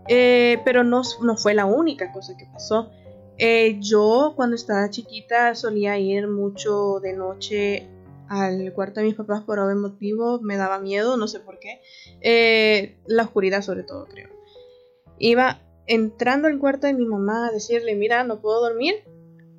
Eh, 0.07 0.59
pero 0.65 0.83
no, 0.83 1.01
no 1.21 1.37
fue 1.37 1.53
la 1.53 1.65
única 1.65 2.11
cosa 2.11 2.35
que 2.37 2.45
pasó. 2.45 2.91
Eh, 3.37 3.77
yo 3.79 4.33
cuando 4.35 4.55
estaba 4.55 4.89
chiquita 4.89 5.55
solía 5.55 5.97
ir 5.97 6.27
mucho 6.27 6.99
de 6.99 7.13
noche 7.13 7.87
al 8.29 8.71
cuarto 8.73 8.99
de 8.99 9.07
mis 9.07 9.15
papás 9.15 9.41
por 9.41 9.59
algún 9.59 9.81
motivo. 9.81 10.39
Me 10.41 10.57
daba 10.57 10.79
miedo, 10.79 11.17
no 11.17 11.27
sé 11.27 11.39
por 11.39 11.59
qué. 11.59 11.81
Eh, 12.21 12.97
la 13.07 13.23
oscuridad 13.23 13.61
sobre 13.61 13.83
todo, 13.83 14.05
creo. 14.05 14.29
Iba 15.17 15.59
entrando 15.87 16.47
al 16.47 16.59
cuarto 16.59 16.87
de 16.87 16.93
mi 16.93 17.05
mamá 17.05 17.47
a 17.47 17.51
decirle, 17.51 17.95
mira, 17.95 18.23
no 18.23 18.41
puedo 18.41 18.61
dormir. 18.61 18.95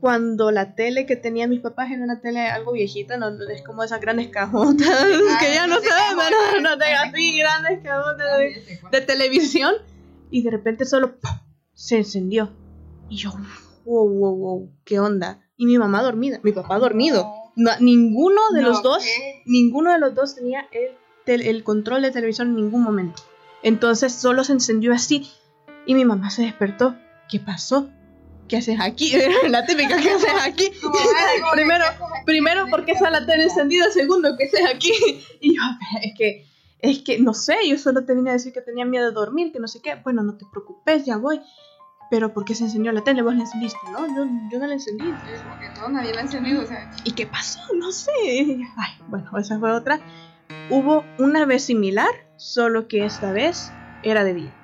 Cuando 0.00 0.50
la 0.50 0.74
tele 0.74 1.06
que 1.06 1.14
tenía 1.14 1.46
mis 1.46 1.60
papás 1.60 1.90
era 1.92 2.02
una 2.02 2.20
tele 2.20 2.40
algo 2.40 2.72
viejita, 2.72 3.16
no 3.18 3.28
es 3.48 3.62
como 3.62 3.84
esas 3.84 4.00
grandes 4.00 4.28
cajotas 4.28 4.88
que 5.40 5.54
ya 5.54 5.68
no 5.68 5.80
se 5.80 5.88
ven, 5.88 6.62
no 6.62 6.76
tengo 6.76 6.96
así 7.04 7.38
grandes 7.38 7.80
cajotas 7.84 8.38
de, 8.38 8.80
de 8.90 9.00
televisión. 9.00 9.74
Y 10.32 10.42
de 10.42 10.50
repente 10.50 10.84
solo 10.84 11.16
¡pum! 11.20 11.30
se 11.74 11.98
encendió. 11.98 12.50
Y 13.08 13.16
yo, 13.16 13.30
wow, 13.84 14.08
wow, 14.08 14.36
wow, 14.36 14.70
¿qué 14.84 14.98
onda? 14.98 15.40
Y 15.56 15.66
mi 15.66 15.78
mamá 15.78 16.02
dormida, 16.02 16.40
mi 16.42 16.50
papá 16.52 16.78
dormido. 16.78 17.24
No, 17.54 17.70
ninguno 17.80 18.40
de 18.54 18.62
No, 18.62 18.68
los 18.70 18.82
dos, 18.82 19.04
¿qué? 19.04 19.42
ninguno 19.46 19.92
de 19.92 19.98
los 19.98 20.14
dos 20.14 20.34
tenía 20.34 20.66
el, 20.72 20.92
tel- 21.26 21.46
el 21.46 21.62
control 21.62 22.02
de 22.02 22.10
televisión 22.10 22.48
en 22.48 22.56
ningún 22.56 22.82
momento. 22.82 23.22
Entonces 23.62 24.12
solo 24.14 24.42
se 24.44 24.52
encendió 24.52 24.92
así. 24.92 25.30
Y 25.86 25.94
mi 25.94 26.04
mamá 26.04 26.30
se 26.30 26.42
despertó. 26.42 26.96
¿Qué 27.28 27.38
pasó? 27.40 27.90
¿Qué 28.48 28.56
haces 28.56 28.78
aquí? 28.80 29.12
la 29.48 29.66
típica, 29.66 29.96
¿qué 30.00 30.10
haces 30.10 30.30
aquí? 30.42 30.70
primero, 31.52 31.84
primero, 32.24 32.66
porque 32.70 32.92
está 32.92 33.10
la 33.10 33.24
tele 33.26 33.44
encendida? 33.44 33.90
Segundo, 33.90 34.30
¿qué 34.38 34.44
haces 34.46 34.74
aquí? 34.74 34.92
Y 35.40 35.54
yo, 35.56 35.62
es 36.02 36.12
que, 36.16 36.46
es 36.82 36.98
que, 37.02 37.20
no 37.20 37.32
sé, 37.32 37.56
yo 37.66 37.78
solo 37.78 38.04
te 38.04 38.14
vine 38.14 38.30
a 38.30 38.32
decir 38.34 38.52
que 38.52 38.60
tenía 38.60 38.84
miedo 38.84 39.06
de 39.06 39.12
dormir, 39.12 39.52
que 39.52 39.60
no 39.60 39.68
sé 39.68 39.80
qué. 39.80 39.94
Bueno, 40.02 40.24
no 40.24 40.36
te 40.36 40.44
preocupes, 40.50 41.04
ya 41.04 41.16
voy. 41.16 41.40
Pero 42.10 42.34
¿por 42.34 42.44
qué 42.44 42.56
se 42.56 42.64
encendió 42.64 42.90
la 42.92 43.02
tele? 43.04 43.22
Vos 43.22 43.34
la 43.34 43.42
encendiste, 43.42 43.78
¿no? 43.92 44.06
Yo, 44.08 44.26
yo 44.50 44.58
no 44.58 44.66
la 44.66 44.74
encendí. 44.74 45.04
Porque 45.48 45.68
no, 45.80 45.88
nadie 45.88 46.12
la 46.12 46.20
ha 46.20 46.24
encendido, 46.24 46.62
o 46.62 46.66
sea, 46.66 46.90
¿Y 47.04 47.12
qué 47.12 47.26
pasó? 47.26 47.60
No 47.74 47.92
sé. 47.92 48.10
Ay, 48.76 48.92
bueno, 49.08 49.30
esa 49.38 49.58
fue 49.60 49.70
otra. 49.70 50.00
Hubo 50.70 51.04
una 51.18 51.46
vez 51.46 51.64
similar, 51.64 52.10
solo 52.36 52.88
que 52.88 53.06
esta 53.06 53.32
vez 53.32 53.72
era 54.02 54.24
de 54.24 54.34
día. 54.34 54.54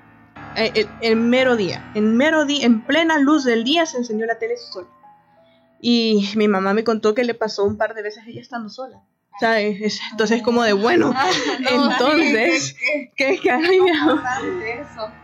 Eh, 0.56 0.72
El, 0.74 0.88
el 1.00 1.16
mero 1.16 1.56
día. 1.56 1.90
En 1.94 2.16
mero 2.16 2.44
día, 2.44 2.66
en 2.66 2.84
plena 2.84 3.18
luz 3.18 3.44
del 3.44 3.62
día 3.62 3.86
se 3.86 3.96
encendió 3.96 4.26
la 4.26 4.38
tele 4.38 4.56
sola. 4.56 4.88
Y 5.80 6.28
mi 6.34 6.48
mamá 6.48 6.74
me 6.74 6.82
contó 6.82 7.14
que 7.14 7.22
le 7.22 7.34
pasó 7.34 7.64
un 7.64 7.76
par 7.76 7.94
de 7.94 8.02
veces 8.02 8.24
ella 8.26 8.40
estando 8.40 8.68
sola. 8.68 9.04
¿Sabes? 9.40 9.80
Es- 9.80 10.00
Entonces 10.10 10.42
como 10.42 10.62
de 10.64 10.72
bueno. 10.72 11.14
Entonces, 11.58 12.76
¿qué 13.16 13.38
carajo? 13.42 14.20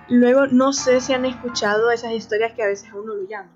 Luego 0.09 0.47
no 0.47 0.73
sé 0.73 1.01
si 1.01 1.13
han 1.13 1.25
escuchado 1.25 1.91
esas 1.91 2.13
historias 2.13 2.53
que 2.55 2.63
a 2.63 2.67
veces 2.67 2.91
a 2.91 2.97
uno 2.97 3.15
lo 3.15 3.29
llaman. 3.29 3.53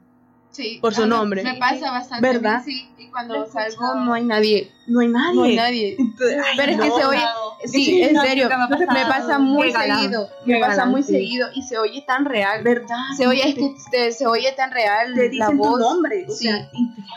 Sí, 0.58 0.78
Por 0.82 0.92
su 0.92 1.06
nombre. 1.06 1.44
Me 1.44 1.54
pasa 1.54 1.92
bastante. 1.92 2.26
¿Verdad? 2.26 2.62
Sí, 2.64 2.90
y 2.98 3.06
cuando 3.10 3.46
salgo 3.46 3.94
no 3.94 4.12
hay 4.12 4.24
nadie. 4.24 4.72
No 4.88 4.98
hay 4.98 5.06
nadie. 5.06 5.34
No 5.36 5.44
hay 5.44 5.54
nadie. 5.56 5.96
Entonces, 5.96 6.36
ay, 6.44 6.56
Pero 6.56 6.72
es 6.72 6.80
que 6.80 6.90
se 6.90 7.04
oye, 7.06 7.20
sí, 7.66 7.84
Sí, 7.84 8.02
en 8.02 8.14
no, 8.14 8.22
serio, 8.22 8.48
me 8.48 9.06
pasa 9.06 9.38
muy 9.38 9.70
seguido, 9.70 10.28
me 10.46 10.58
pasa 10.58 10.84
muy 10.84 11.04
sí. 11.04 11.12
seguido 11.12 11.46
y 11.54 11.62
se 11.62 11.78
oye 11.78 12.02
tan 12.04 12.24
real, 12.24 12.64
¿Verdad? 12.64 12.96
se 13.16 13.28
oye, 13.28 13.48
es 13.50 13.54
que 13.54 13.72
te- 13.92 14.10
se 14.10 14.26
oye 14.26 14.50
tan 14.56 14.72
real 14.72 15.14
te 15.14 15.32
la 15.32 15.46
tu 15.46 15.52
nombre. 15.78 16.26
O 16.28 16.32
sí. 16.32 16.46
sea, 16.48 16.68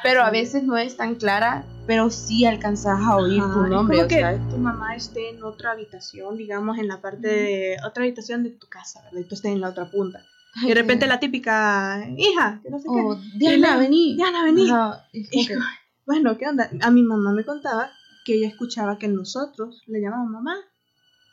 pero 0.04 0.22
a 0.22 0.30
veces 0.30 0.62
no 0.62 0.78
es 0.78 0.96
tan 0.96 1.16
clara, 1.16 1.64
pero 1.88 2.12
sí 2.12 2.46
alcanzas 2.46 3.00
a 3.02 3.16
oír 3.16 3.42
Ajá, 3.42 3.54
tu 3.56 3.64
es 3.64 3.70
nombre, 3.72 3.98
como 3.98 4.06
o 4.06 4.08
que 4.08 4.16
sea, 4.18 4.38
tu 4.52 4.58
mamá 4.60 4.96
esté 4.96 5.30
en 5.30 5.42
otra 5.44 5.72
habitación, 5.72 6.38
digamos, 6.38 6.78
en 6.78 6.88
la 6.88 7.02
parte 7.02 7.28
de 7.28 7.78
otra 7.88 8.04
habitación 8.04 8.44
de 8.44 8.52
tu 8.52 8.68
casa, 8.68 9.02
¿verdad? 9.06 9.20
Y 9.22 9.24
tú 9.24 9.34
estés 9.34 9.52
en 9.52 9.62
la 9.62 9.70
otra 9.70 9.86
punta. 9.86 10.22
Y 10.64 10.68
de 10.68 10.76
repente 10.76 11.08
la 11.08 11.20
típica 11.20 12.06
hija, 12.18 12.60
que 12.64 12.70
no 12.70 12.80
sé 12.80 12.86
oh, 12.90 13.18
qué. 13.18 13.38
Diana, 13.38 13.78
vení. 13.78 14.16
Diana, 14.16 14.44
vení. 14.44 14.70
Ajá, 14.70 15.08
Y, 15.14 15.48
bueno, 16.06 16.38
¿qué 16.38 16.48
onda? 16.48 16.70
A 16.82 16.92
mi 16.92 17.04
mamá 17.04 17.32
me 17.32 17.46
contaba 17.46 17.90
que 18.26 18.36
ella 18.36 18.48
escuchaba 18.48 18.98
que 18.98 19.08
nosotros 19.08 19.82
le 19.88 20.02
llamaban 20.02 20.32
mamá, 20.32 20.56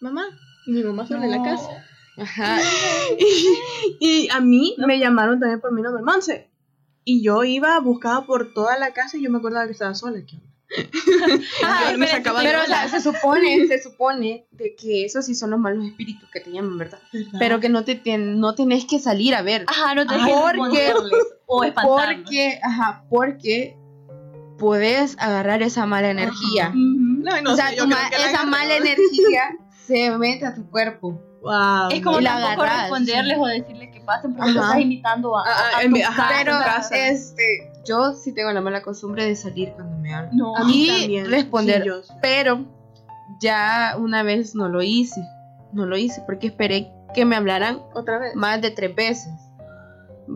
mamá. 0.00 0.24
Y 0.66 0.72
mi 0.72 0.83
mamá 0.83 1.07
solo 1.07 1.24
en 1.24 1.31
la 1.31 1.42
casa. 1.42 1.85
Ajá. 2.16 2.59
Y, 3.18 3.57
y 4.00 4.28
a 4.31 4.40
mí 4.40 4.76
me 4.78 4.98
llamaron 4.98 5.40
también 5.40 5.61
por 5.61 5.72
mi 5.72 5.83
nombre, 5.83 6.02
Monse. 6.02 6.50
Y 7.04 7.22
yo 7.22 7.42
iba, 7.42 7.78
buscaba 7.81 8.26
por 8.26 8.52
toda 8.52 8.78
la 8.78 8.92
casa 8.92 9.16
y 9.16 9.22
yo 9.22 9.31
me 9.31 9.38
acordaba 9.38 9.66
que 9.66 9.72
estaba 9.72 9.94
sola. 9.94 10.20
¿qué 10.26 10.37
onda? 10.37 10.47
Ah, 11.64 11.92
pero 11.94 12.07
sacaba 12.07 12.40
de 12.42 12.46
pero, 12.48 12.64
sea, 12.66 12.88
se 12.88 13.00
supone, 13.00 13.66
se 13.66 13.83
supone 13.83 14.46
de 14.52 14.74
que 14.76 15.04
esos 15.04 15.24
sí 15.26 15.35
son 15.35 15.50
los 15.50 15.59
malos 15.61 15.85
espíritus 15.87 16.28
que 16.31 16.40
te 16.40 16.50
llaman, 16.50 16.76
¿verdad? 16.78 16.98
Pero 17.38 17.59
que 17.61 17.68
no 17.68 17.85
te 17.85 18.02
tien- 18.02 18.37
no 18.37 18.54
tenés 18.54 18.85
que 18.85 18.98
salir 18.98 19.35
a 19.35 19.42
ver. 19.42 19.64
Ajá, 19.66 19.94
no 19.94 20.07
te 20.07 20.14
dejes 20.14 20.31
porque- 20.57 20.92
o. 21.46 21.62
Porque, 21.83 22.61
ajá, 22.62 23.04
porque 23.09 23.76
puedes 24.59 25.16
agarrar 25.18 25.62
esa 25.62 25.87
mala 25.87 26.11
energía. 26.11 26.72
No, 26.74 27.40
no 27.42 27.52
o 27.52 27.57
sea, 27.57 27.70
sé, 27.70 27.76
tu 27.76 27.87
ma- 27.87 28.09
la 28.11 28.31
esa 28.31 28.44
mala 28.44 28.76
energía 28.76 29.57
se 29.87 30.11
mete 30.18 30.44
a 30.46 30.54
tu 30.54 30.68
cuerpo. 30.70 31.20
Wow. 31.40 31.88
Es 31.90 32.02
como 32.02 32.20
la 32.20 32.33
tampoco 32.40 32.62
agarras, 32.62 32.81
responderles 32.83 33.35
sí. 33.37 33.40
o 33.40 33.46
decirles 33.46 33.88
que 33.94 34.00
pasen 34.00 34.35
porque 34.35 34.52
lo 34.52 34.61
Ajá. 34.61 34.68
estás 34.70 34.83
imitando 34.83 35.38
a, 35.38 35.44
Ah, 35.46 35.78
a 35.78 35.83
en 35.83 35.90
tu 35.90 35.96
vez- 35.96 36.04
ajá, 36.07 36.28
casa. 36.28 36.88
Pero 36.90 37.04
este, 37.12 37.70
yo 37.88 38.12
sí 38.14 38.33
tengo 38.33 38.53
la 38.53 38.61
mala 38.61 38.83
costumbre 38.83 39.24
de 39.24 39.35
salir 39.35 39.72
cuando 39.74 39.96
me 39.98 40.14
hablan. 40.14 40.37
No. 40.37 40.57
A 40.57 40.64
mí 40.64 40.85
y 40.85 40.88
también, 41.01 41.31
responder. 41.31 41.83
sí, 41.83 41.88
yo- 41.88 42.03
Pero 42.22 42.64
ya 43.40 43.96
una 43.98 44.22
vez 44.22 44.55
no 44.55 44.68
lo 44.68 44.83
hice. 44.83 45.20
No 45.72 45.87
lo 45.87 45.96
hice 45.96 46.22
porque 46.27 46.46
esperé 46.48 46.92
que 47.14 47.24
me 47.24 47.37
hablaran 47.37 47.81
Otra 47.94 48.18
vez. 48.18 48.35
más 48.35 48.61
de 48.62 48.70
tres 48.70 48.94
veces. 48.94 49.33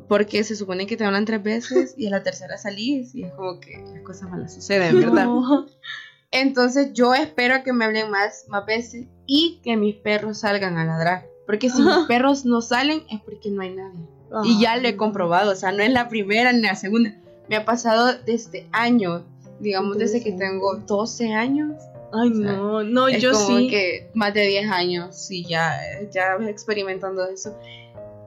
Porque 0.09 0.43
se 0.43 0.57
supone 0.57 0.87
que 0.87 0.97
te 0.97 1.05
hablan 1.05 1.27
tres 1.27 1.43
veces 1.43 1.95
y 1.99 2.07
a 2.07 2.11
la 2.11 2.23
tercera 2.23 2.57
salís 2.57 3.15
y 3.15 3.25
es 3.25 3.33
como 3.35 3.61
que 3.61 3.77
las 3.93 4.03
cosas 4.03 4.31
malas 4.31 4.55
suceden, 4.55 4.99
¿verdad? 5.01 5.25
No. 5.27 5.67
Entonces 6.31 6.95
yo 6.95 7.13
espero 7.15 7.63
que 7.63 7.75
me 7.75 7.85
hablen 7.85 8.11
más, 8.11 8.47
más 8.49 8.65
veces 8.65 9.07
y 9.27 9.61
que 9.63 9.77
mis 9.77 9.97
perros 9.97 10.39
salgan 10.41 10.79
a 10.79 10.85
ladrar. 10.87 11.27
Porque 11.47 11.69
si 11.69 11.83
mis 11.83 11.93
perros 12.09 12.47
no 12.47 12.63
salen 12.63 13.03
es 13.11 13.21
porque 13.21 13.51
no 13.51 13.61
hay 13.63 13.75
nadie. 13.75 14.01
Y 14.45 14.59
ya 14.63 14.79
lo 14.79 14.89
he 14.89 14.97
comprobado, 14.97 15.53
o 15.53 15.57
sea, 15.57 15.73
no 15.73 15.83
es 15.83 15.91
la 15.93 16.09
primera 16.09 16.53
ni 16.55 16.63
la 16.63 16.75
segunda. 16.75 17.15
Me 17.49 17.57
ha 17.57 17.65
pasado 17.65 18.15
desde 18.25 18.67
años, 18.73 19.23
digamos 19.61 19.99
desde 19.99 20.23
que 20.23 20.33
tengo 20.33 20.77
12 20.77 21.33
años. 21.33 21.73
Ay, 22.13 22.31
O 22.31 22.35
sea, 22.35 22.53
no, 22.53 22.83
no, 22.83 23.09
es 23.09 23.23
yo 23.23 23.33
como 23.33 23.59
sí. 23.59 23.69
que 23.69 24.11
más 24.15 24.35
de 24.35 24.47
10 24.47 24.71
años, 24.71 25.17
sí, 25.17 25.45
ya, 25.45 25.75
ya 26.13 26.37
experimentando 26.49 27.27
eso. 27.27 27.57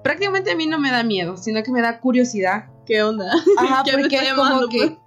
Prácticamente 0.03 0.51
a 0.51 0.55
mí 0.55 0.65
no 0.65 0.79
me 0.79 0.91
da 0.91 1.03
miedo, 1.03 1.37
sino 1.37 1.63
que 1.63 1.71
me 1.71 1.81
da 1.81 1.99
curiosidad. 1.99 2.65
¿Qué 2.85 3.03
onda? 3.03 3.31
Ajá, 3.57 3.83
porque 3.91 4.15
es 4.15 4.33
como 4.33 4.67
que. 4.67 4.97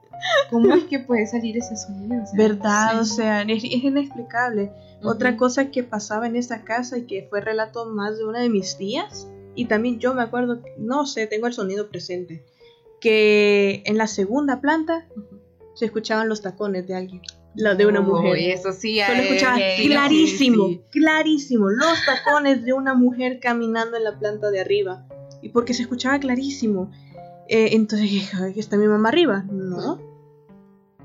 ¿cómo 0.51 0.75
es 0.75 0.85
que 0.85 0.99
puede 0.99 1.27
salir 1.27 1.57
ese 1.57 1.77
sonido? 1.77 2.23
O 2.23 2.27
sea, 2.27 2.37
¿Verdad? 2.37 2.90
sí. 2.92 2.99
O 2.99 3.05
sea, 3.05 3.42
es, 3.42 3.64
es 3.64 3.85
inexplicable. 3.85 4.73
Otra 5.03 5.37
cosa 5.37 5.71
que 5.71 5.85
pasaba 5.85 6.27
en 6.27 6.35
esta 6.35 6.62
casa 6.62 6.99
y 6.99 7.03
que 7.03 7.27
fue 7.31 7.40
relato 7.40 7.87
más 7.87 8.18
de 8.18 8.25
una 8.25 8.40
de 8.40 8.49
mis 8.49 8.77
tías, 8.77 9.29
y 9.55 9.66
también 9.66 9.99
yo 9.99 10.14
me 10.14 10.23
acuerdo, 10.23 10.61
no 10.77 11.07
sé, 11.07 11.27
tengo 11.27 11.47
el 11.47 11.53
sonido 11.53 11.88
presente, 11.88 12.44
que 13.00 13.82
en 13.87 13.96
la 13.98 14.06
segunda 14.06 14.61
planta 14.61 15.06
se 15.74 15.84
escuchaban 15.87 16.28
los 16.28 16.42
tacones 16.42 16.87
de 16.87 16.94
alguien. 16.94 17.22
la 17.54 17.74
de 17.74 17.87
una 17.87 18.00
mujer. 18.00 18.32
Uy, 18.34 18.50
eso 18.52 18.72
sí, 18.72 19.00
Solo 19.04 19.18
es- 19.20 19.30
escuchaba 19.30 19.56
clarísimo, 19.56 20.66
sí, 20.68 20.74
sí. 20.74 21.00
clarísimo, 21.00 21.70
los 21.70 22.04
tacones 22.06 22.64
de 22.64 22.72
una 22.72 22.94
mujer 22.94 23.40
caminando 23.40 23.96
en 23.96 24.04
la 24.04 24.16
planta 24.18 24.50
de 24.50 24.61
arriba. 24.61 25.06
Y 25.42 25.48
porque 25.48 25.74
se 25.74 25.82
escuchaba 25.82 26.20
clarísimo. 26.20 26.90
Eh, 27.48 27.70
entonces 27.72 28.11
dije, 28.11 28.37
"Ay, 28.40 28.52
¿está 28.56 28.76
mi 28.76 28.87
mamá 28.87 29.08
arriba? 29.08 29.44
No. 29.50 29.98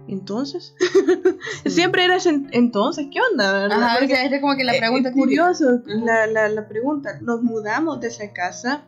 Entonces, 0.08 0.76
siempre 1.66 2.04
era 2.06 2.18
ese 2.18 2.30
en- 2.30 2.50
entonces, 2.52 3.08
¿qué 3.12 3.20
onda? 3.32 3.54
verdad? 3.54 3.82
Ajá, 3.82 3.96
o 3.96 4.00
Porque- 4.00 4.16
sea, 4.16 4.26
es 4.26 4.42
como 4.42 4.56
que 4.58 4.64
la 4.66 4.76
Eh, 4.76 4.80
pregunta 4.80 5.10
es 5.10 5.16
curioso 5.16 5.82
la, 5.86 6.28
la, 6.28 6.50
la 6.50 6.68
pregunta. 6.68 7.20
Nos 7.22 7.42
mudamos 7.42 8.00
de 8.02 8.08
esa 8.10 8.32
casa 8.34 8.84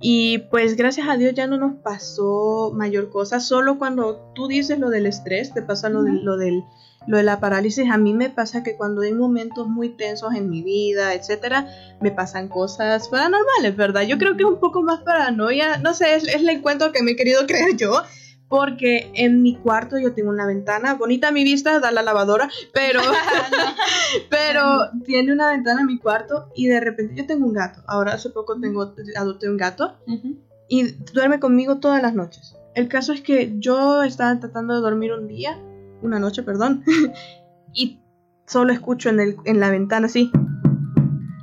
y 0.00 0.38
pues 0.38 0.76
gracias 0.76 1.08
a 1.08 1.16
Dios 1.16 1.34
ya 1.34 1.46
no 1.46 1.58
nos 1.58 1.74
pasó 1.82 2.72
mayor 2.74 3.10
cosa. 3.10 3.38
Solo 3.40 3.78
cuando 3.78 4.16
tú 4.34 4.48
dices 4.48 4.78
lo 4.78 4.88
del 4.90 5.06
estrés, 5.06 5.52
te 5.52 5.62
pasa 5.62 5.88
lo, 5.90 6.02
del- 6.02 6.24
lo, 6.24 6.36
del, 6.38 6.64
lo 7.06 7.18
de 7.18 7.22
la 7.22 7.38
parálisis. 7.38 7.90
A 7.90 7.98
mí 7.98 8.14
me 8.14 8.30
pasa 8.30 8.62
que 8.62 8.76
cuando 8.76 9.02
hay 9.02 9.12
momentos 9.12 9.68
muy 9.68 9.90
tensos 9.90 10.34
en 10.34 10.48
mi 10.48 10.62
vida, 10.62 11.12
etcétera, 11.14 11.68
me 12.00 12.10
pasan 12.10 12.48
cosas 12.48 13.08
paranormales, 13.08 13.76
¿verdad? 13.76 14.02
Yo 14.02 14.16
creo 14.18 14.36
que 14.36 14.42
es 14.44 14.48
un 14.48 14.58
poco 14.60 14.82
más 14.82 15.00
paranoia. 15.00 15.76
No 15.78 15.92
sé, 15.94 16.14
es, 16.14 16.24
es 16.26 16.42
el 16.46 16.62
cuento 16.62 16.92
que 16.92 17.02
me 17.02 17.10
he 17.12 17.16
querido 17.16 17.46
creer 17.46 17.76
yo. 17.76 18.02
Porque 18.50 19.12
en 19.14 19.42
mi 19.42 19.54
cuarto 19.54 19.96
yo 19.96 20.12
tengo 20.12 20.28
una 20.28 20.44
ventana, 20.44 20.94
bonita 20.94 21.30
mi 21.30 21.44
vista, 21.44 21.78
da 21.78 21.92
la 21.92 22.02
lavadora, 22.02 22.50
pero, 22.74 23.00
pero 24.28 24.90
tiene 25.04 25.32
una 25.32 25.52
ventana 25.52 25.82
en 25.82 25.86
mi 25.86 25.98
cuarto 25.98 26.50
y 26.56 26.66
de 26.66 26.80
repente 26.80 27.14
yo 27.14 27.26
tengo 27.26 27.46
un 27.46 27.54
gato. 27.54 27.82
Ahora 27.86 28.14
hace 28.14 28.28
poco 28.30 28.60
tengo, 28.60 28.92
adopté 29.16 29.48
un 29.48 29.56
gato 29.56 29.96
y 30.68 30.82
duerme 31.14 31.38
conmigo 31.38 31.78
todas 31.78 32.02
las 32.02 32.14
noches. 32.14 32.56
El 32.74 32.88
caso 32.88 33.12
es 33.12 33.22
que 33.22 33.54
yo 33.58 34.02
estaba 34.02 34.38
tratando 34.40 34.74
de 34.74 34.80
dormir 34.80 35.12
un 35.12 35.28
día, 35.28 35.56
una 36.02 36.18
noche, 36.18 36.42
perdón, 36.42 36.84
y 37.72 38.00
solo 38.46 38.72
escucho 38.72 39.10
en, 39.10 39.20
el, 39.20 39.36
en 39.44 39.60
la 39.60 39.70
ventana 39.70 40.06
así, 40.06 40.32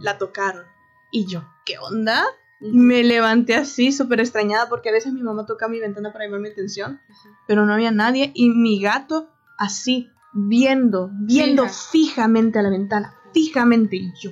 la 0.01 0.17
tocaron. 0.17 0.65
Y 1.11 1.25
yo, 1.25 1.45
¿qué 1.65 1.77
onda? 1.79 2.25
Me 2.59 3.03
levanté 3.03 3.55
así, 3.55 3.91
súper 3.91 4.19
extrañada, 4.19 4.67
porque 4.69 4.89
a 4.89 4.91
veces 4.91 5.13
mi 5.13 5.21
mamá 5.21 5.45
toca 5.45 5.67
mi 5.67 5.79
ventana 5.79 6.11
para 6.11 6.25
llamar 6.25 6.41
mi 6.41 6.49
atención, 6.49 6.99
pero 7.47 7.65
no 7.65 7.73
había 7.73 7.91
nadie, 7.91 8.31
y 8.33 8.49
mi 8.49 8.81
gato 8.81 9.29
así, 9.57 10.09
viendo, 10.33 11.11
viendo 11.13 11.63
Fija. 11.63 11.75
fijamente 11.91 12.59
a 12.59 12.63
la 12.63 12.69
ventana, 12.69 13.13
fijamente, 13.33 13.95
y 13.97 14.11
yo. 14.19 14.31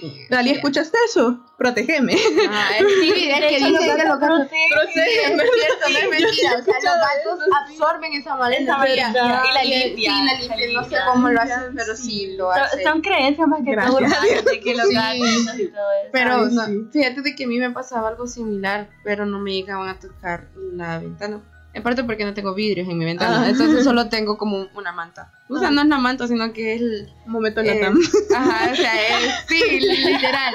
Sí. 0.00 0.26
Dalí. 0.30 0.50
¿escuchaste 0.50 0.96
eso? 1.06 1.40
Protégeme. 1.58 2.14
Ah, 2.50 2.70
es, 2.78 2.86
sí, 3.00 3.30
es 3.30 3.40
que 3.40 3.56
dicen 3.56 3.96
que 3.96 4.04
los 4.04 4.18
gatos 4.20 4.48
Sí, 4.50 4.56
es 4.92 4.92
cierto, 4.92 5.88
no 5.90 5.98
es 5.98 6.10
mentira. 6.10 6.56
O 6.58 6.62
sea, 6.62 6.74
los 6.74 6.84
gatos 6.84 7.48
absorben 7.64 8.12
esa 8.12 8.36
mala 8.36 8.56
energía. 8.56 9.08
maldad. 9.08 9.42
Y 9.50 9.54
la 9.54 9.64
limpian. 9.64 10.14
Sí, 10.16 10.24
la 10.48 10.56
limpian. 10.56 10.72
No 10.74 10.84
sé 10.88 10.96
cómo 11.06 11.28
lo 11.30 11.40
hacen, 11.40 11.74
pero 11.74 11.96
sí 11.96 12.36
lo 12.36 12.50
hacen. 12.50 12.82
son 12.82 13.00
creencias 13.00 13.48
más 13.48 13.60
que 13.64 13.70
Gracias 13.72 13.94
todo 13.94 14.50
de 14.52 14.60
que 14.60 14.74
los 14.74 14.88
Sí. 14.88 14.94
gatos 14.94 15.58
y 15.60 15.68
todo 15.68 15.92
eso. 16.02 16.10
Pero 16.12 16.34
Ay, 16.36 16.48
no, 16.54 16.66
sí. 16.66 16.88
fíjate 16.92 17.22
de 17.22 17.34
que 17.34 17.44
a 17.44 17.46
mí 17.48 17.58
me 17.58 17.70
pasaba 17.70 18.08
algo 18.08 18.26
similar, 18.26 18.88
pero 19.04 19.24
no 19.26 19.38
me 19.38 19.52
llegaban 19.52 19.88
a 19.88 19.98
tocar 19.98 20.48
la 20.72 20.98
ventana. 20.98 21.40
En 21.76 21.82
parte 21.82 22.02
porque 22.04 22.24
no 22.24 22.32
tengo 22.32 22.54
vidrios 22.54 22.88
en 22.88 22.96
mi 22.96 23.04
ventana, 23.04 23.42
Ah. 23.42 23.50
entonces 23.50 23.84
solo 23.84 24.08
tengo 24.08 24.38
como 24.38 24.66
una 24.74 24.92
manta. 24.92 25.30
O 25.48 25.58
sea, 25.58 25.68
Ah. 25.68 25.70
no 25.70 25.82
es 25.82 25.88
la 25.88 25.98
manta, 25.98 26.26
sino 26.26 26.50
que 26.54 26.74
es 26.74 26.80
el... 26.80 27.12
Un 27.26 27.32
momento 27.32 27.60
en 27.60 27.66
eh, 27.66 27.74
la 27.74 27.80
cama. 27.86 28.00
ajá, 28.34 28.72
o 28.72 28.74
sea, 28.74 28.94
es, 29.18 29.34
sí, 29.48 29.80
literal. 29.80 30.54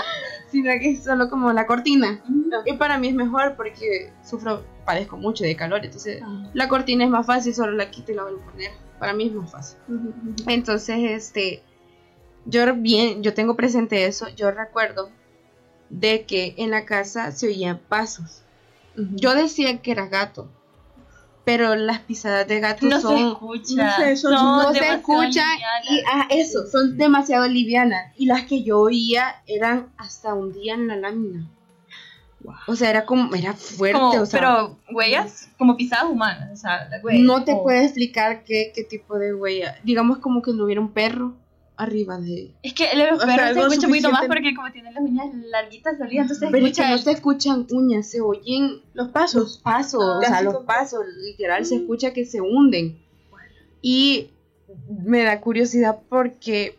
Sino 0.51 0.71
que 0.79 0.89
es 0.91 1.03
solo 1.03 1.29
como 1.29 1.53
la 1.53 1.67
cortina. 1.67 2.21
Y 2.65 2.73
para 2.73 2.97
mí 2.97 3.09
es 3.09 3.13
mejor 3.13 3.55
porque 3.55 4.11
sufro, 4.25 4.65
padezco 4.83 5.15
mucho 5.15 5.43
de 5.43 5.55
calor, 5.55 5.85
entonces 5.85 6.21
la 6.53 6.67
cortina 6.67 7.03
es 7.05 7.09
más 7.11 7.25
fácil, 7.27 7.53
solo 7.53 7.71
la 7.73 7.89
quito 7.91 8.11
y 8.11 8.15
la 8.15 8.23
vuelvo 8.23 8.41
a 8.41 8.51
poner. 8.51 8.71
Para 8.99 9.13
mí 9.13 9.27
es 9.27 9.33
más 9.33 9.51
fácil. 9.51 9.77
Entonces, 10.47 10.97
este, 11.11 11.61
yo 12.45 12.73
bien, 12.75 13.21
yo 13.23 13.33
tengo 13.33 13.55
presente 13.55 14.05
eso, 14.05 14.27
yo 14.35 14.49
recuerdo 14.51 15.09
de 15.89 16.25
que 16.25 16.55
en 16.57 16.71
la 16.71 16.85
casa 16.85 17.31
se 17.31 17.47
oían 17.47 17.79
pasos. 17.87 18.41
Yo 18.95 19.33
decía 19.35 19.81
que 19.81 19.91
era 19.91 20.07
gato, 20.07 20.49
pero 21.43 21.75
las 21.75 21.99
pisadas 21.99 22.47
de 22.47 22.59
gato 22.59 22.85
No 22.85 22.95
se 22.97 23.01
son 23.01 23.17
escucha. 23.31 23.75
no 23.75 23.95
sé, 24.05 24.15
son- 24.15 24.33
no 24.33 24.73
se 24.73 24.87
escuchan 24.93 25.31
livianas. 25.31 25.89
y 25.89 25.99
ah, 26.11 26.27
eso, 26.29 26.67
son 26.67 26.97
demasiado 26.97 27.47
livianas 27.47 28.13
y 28.17 28.25
las 28.27 28.43
que 28.45 28.63
yo 28.63 28.79
oía 28.79 29.35
eran 29.47 29.87
hasta 29.97 30.33
un 30.33 30.53
día 30.53 30.75
en 30.75 30.87
la 30.87 30.95
lámina. 30.97 31.47
O 32.67 32.75
sea, 32.75 32.89
era 32.89 33.05
como 33.05 33.35
era 33.35 33.53
fuerte, 33.53 33.99
Como- 33.99 34.21
o 34.21 34.25
sea, 34.25 34.39
pero 34.39 34.77
huellas 34.91 35.47
como 35.59 35.77
pisadas 35.77 36.05
humanas. 36.09 36.49
O 36.51 36.55
sea, 36.55 36.89
no 37.19 37.43
te 37.43 37.51
como- 37.51 37.63
puedo 37.63 37.79
explicar 37.81 38.43
qué, 38.43 38.71
qué 38.73 38.83
tipo 38.83 39.19
de 39.19 39.33
huella. 39.35 39.77
Digamos 39.83 40.17
como 40.17 40.41
que 40.41 40.51
no 40.51 40.63
hubiera 40.65 40.81
un 40.81 40.91
perro 40.91 41.33
arriba 41.83 42.17
de 42.19 42.53
Es 42.63 42.73
que 42.73 42.85
los 42.95 43.21
O 43.23 43.25
sea, 43.25 43.35
perros 43.35 43.53
se 43.53 43.59
escucha 43.61 43.87
un 43.87 43.91
poquito 43.91 44.11
más 44.11 44.27
porque 44.27 44.53
como 44.55 44.71
tienen 44.71 44.93
las 44.93 45.03
uñas 45.03 45.27
larguitas 45.49 45.97
salidas, 45.97 46.23
entonces 46.25 46.49
Pero 46.51 46.65
es 46.67 46.73
que 46.77 46.81
escucha 46.81 46.89
no 46.91 46.97
se 47.01 47.11
escuchan 47.11 47.67
uñas, 47.71 48.07
se 48.09 48.21
oyen 48.21 48.81
Los 48.93 49.09
pasos. 49.09 49.41
los 49.43 49.57
pasos, 49.59 50.01
Ah, 50.03 50.17
o 50.17 50.21
sea, 50.21 50.35
así 50.35 50.43
los 50.45 50.53
como- 50.53 50.65
pasos, 50.65 51.05
literal 51.23 51.65
se 51.65 51.75
escucha 51.77 52.13
que 52.13 52.25
se 52.25 52.41
hunden. 52.41 52.99
Y 53.81 54.29
me 55.03 55.23
da 55.23 55.41
curiosidad 55.41 55.99
porque 56.09 56.77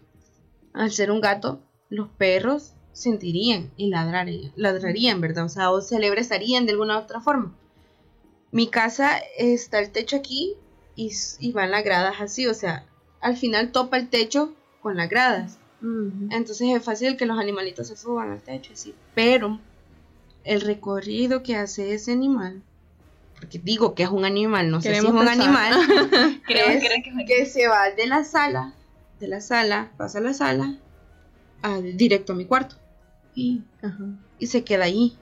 al 0.73 0.91
ser 0.93 1.11
un 1.11 1.21
gato, 1.21 1.61
los 1.89 2.09
perros 2.09 2.73
sentirían 2.93 3.71
y 3.77 3.89
ladrarían, 3.89 4.53
ladrarían, 4.57 5.21
¿verdad? 5.21 5.45
O 5.47 5.49
sea, 5.49 5.71
o 5.71 5.81
se 5.81 5.97
alebrazarían 5.97 6.65
de 6.67 6.73
alguna 6.73 6.99
otra 6.99 7.21
forma. 7.21 7.55
Mi 8.51 8.69
casa 8.69 9.19
está 9.39 9.81
el 9.81 9.91
techo 9.91 10.17
aquí 10.17 10.55
y, 10.95 11.11
y 11.41 11.53
van 11.53 11.71
las 11.71 11.85
gradas 11.85 12.17
así, 12.21 12.47
o 12.47 12.55
sea, 12.55 12.85
al 13.21 13.37
final 13.37 13.73
topa 13.73 13.97
el 13.97 14.09
techo 14.09 14.55
con 14.83 14.97
las 14.97 15.09
gradas. 15.09 15.59
Entonces 16.31 16.69
es 16.77 16.83
fácil 16.85 17.17
que 17.17 17.27
los 17.27 17.39
animalitos 17.39 17.89
se 17.89 17.97
suban 17.97 18.31
al 18.31 18.41
techo, 18.43 18.73
así. 18.73 18.95
Pero 19.15 19.59
el 20.45 20.61
recorrido 20.61 21.43
que 21.43 21.57
hace 21.57 21.95
ese 21.95 22.13
animal, 22.13 22.63
porque 23.37 23.59
digo 23.59 23.95
que 23.95 24.03
es 24.05 24.09
un 24.11 24.25
animal, 24.25 24.71
no 24.71 24.81
sé 24.81 24.91
si 25.01 25.07
es 25.07 25.13
un 25.13 25.29
animal, 25.29 25.75
es 26.77 26.83
que 26.83 27.25
que 27.27 27.47
se 27.47 27.67
va 27.69 27.91
de 27.91 28.07
la 28.07 28.25
sala, 28.25 28.75
de 29.19 29.29
la 29.29 29.41
sala, 29.41 29.91
pasa 29.97 30.19
a 30.19 30.21
la 30.23 30.35
sala, 30.35 30.79
a- 31.63 31.81
directo 31.81 32.33
a 32.33 32.37
mi 32.37 32.45
cuarto. 32.45 32.77
Y, 33.35 33.63
y 34.39 34.47
se 34.49 34.63
queda 34.65 34.85
ahí. 34.85 35.17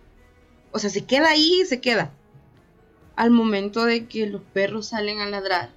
O 0.73 0.79
sea, 0.79 0.91
se 0.91 1.05
queda 1.05 1.31
ahí 1.31 1.61
y 1.63 1.67
se 1.67 1.81
queda. 1.81 2.11
Al 3.17 3.31
momento 3.31 3.85
de 3.85 4.07
que 4.07 4.27
los 4.27 4.43
perros 4.43 4.89
salen 4.89 5.21
a 5.21 5.27
ladrar, 5.27 5.71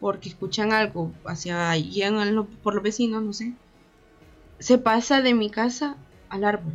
porque 0.00 0.28
escuchan 0.28 0.72
algo 0.72 1.12
hacia 1.24 1.74
en 1.76 2.34
lo- 2.34 2.46
por 2.46 2.74
los 2.74 2.82
vecinos, 2.82 3.22
no 3.22 3.32
sé, 3.32 3.54
se 4.58 4.78
pasa 4.78 5.22
de 5.22 5.34
mi 5.34 5.50
casa 5.50 5.96
al 6.28 6.44
árbol. 6.44 6.74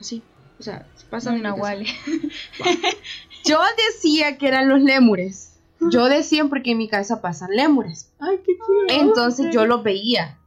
Así. 0.00 0.22
O 0.58 0.62
sea, 0.62 0.86
se 0.96 1.06
pasa 1.06 1.32
de 1.32 1.42
casa. 1.42 1.54
nahual. 1.54 1.84
Yo 3.44 3.58
decía 3.88 4.38
que 4.38 4.48
eran 4.48 4.68
los 4.68 4.80
lémures. 4.82 5.52
Yo 5.90 6.08
decía 6.08 6.44
porque 6.46 6.70
en 6.72 6.78
mi 6.78 6.88
casa 6.88 7.20
pasan 7.20 7.50
lémures. 7.50 8.10
Ay, 8.18 8.38
qué 8.44 8.52
chido. 8.54 9.02
Entonces 9.02 9.46
yo 9.52 9.66
los 9.66 9.82
veía. 9.82 10.38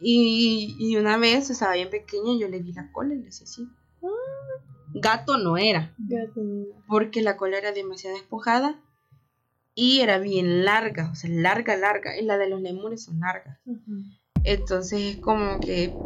Y, 0.00 0.76
y 0.78 0.96
una 0.96 1.16
vez 1.16 1.48
estaba 1.48 1.72
bien 1.74 1.88
pequeña, 1.88 2.38
yo 2.38 2.46
le 2.48 2.58
vi 2.60 2.72
la 2.72 2.92
cola 2.92 3.14
y 3.14 3.18
le 3.18 3.24
decía 3.24 3.44
así. 3.44 3.66
Gato 4.94 5.38
no 5.38 5.56
era, 5.56 5.94
porque 6.86 7.20
la 7.22 7.36
cola 7.36 7.58
era 7.58 7.72
demasiado 7.72 8.16
despojada 8.16 8.78
y 9.78 10.00
era 10.00 10.18
bien 10.18 10.64
larga, 10.64 11.10
o 11.12 11.14
sea, 11.14 11.30
larga, 11.30 11.76
larga. 11.76 12.18
Y 12.18 12.24
la 12.24 12.38
de 12.38 12.48
los 12.48 12.62
lémures 12.62 13.04
son 13.04 13.20
largas. 13.20 13.60
Entonces 14.42 15.00
es 15.16 15.16
como 15.18 15.60
que 15.60 16.00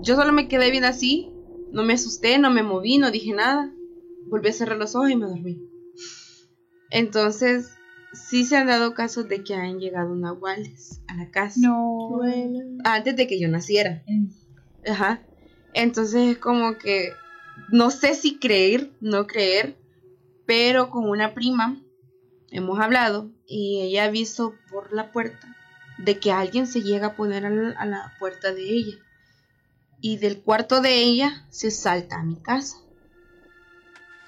yo 0.00 0.16
solo 0.16 0.32
me 0.32 0.48
quedé 0.48 0.70
bien 0.72 0.84
así, 0.84 1.32
no 1.70 1.84
me 1.84 1.94
asusté, 1.94 2.38
no 2.38 2.50
me 2.50 2.64
moví, 2.64 2.98
no 2.98 3.12
dije 3.12 3.32
nada. 3.32 3.72
Volví 4.28 4.48
a 4.48 4.52
cerrar 4.52 4.76
los 4.76 4.96
ojos 4.96 5.10
y 5.10 5.16
me 5.16 5.26
dormí. 5.26 5.62
Entonces, 6.90 7.70
sí 8.12 8.44
se 8.44 8.56
han 8.56 8.66
dado 8.66 8.92
casos 8.92 9.28
de 9.28 9.44
que 9.44 9.54
han 9.54 9.78
llegado 9.78 10.14
nahuales 10.16 11.00
a 11.06 11.14
la 11.14 11.30
casa 11.30 11.60
No. 11.60 12.08
Bueno. 12.10 12.78
antes 12.84 13.14
de 13.14 13.26
que 13.28 13.40
yo 13.40 13.48
naciera. 13.48 14.02
Ajá. 14.84 15.22
Entonces 15.74 16.32
es 16.32 16.38
como 16.38 16.76
que 16.76 17.10
no 17.70 17.90
sé 17.90 18.14
si 18.14 18.38
creer, 18.38 18.90
no 19.00 19.28
creer, 19.28 19.76
pero 20.44 20.90
con 20.90 21.08
una 21.08 21.34
prima 21.34 21.81
hemos 22.52 22.78
hablado 22.78 23.30
y 23.46 23.80
ella 23.82 24.04
ha 24.04 24.10
visto 24.10 24.54
por 24.70 24.92
la 24.92 25.10
puerta 25.10 25.56
de 25.98 26.18
que 26.18 26.30
alguien 26.32 26.66
se 26.66 26.82
llega 26.82 27.08
a 27.08 27.16
poner 27.16 27.44
a 27.46 27.50
la, 27.50 27.70
a 27.78 27.86
la 27.86 28.12
puerta 28.18 28.52
de 28.52 28.62
ella 28.62 28.96
y 30.00 30.16
del 30.18 30.40
cuarto 30.42 30.80
de 30.80 31.02
ella 31.02 31.46
se 31.50 31.70
salta 31.70 32.16
a 32.20 32.22
mi 32.24 32.36
casa. 32.36 32.76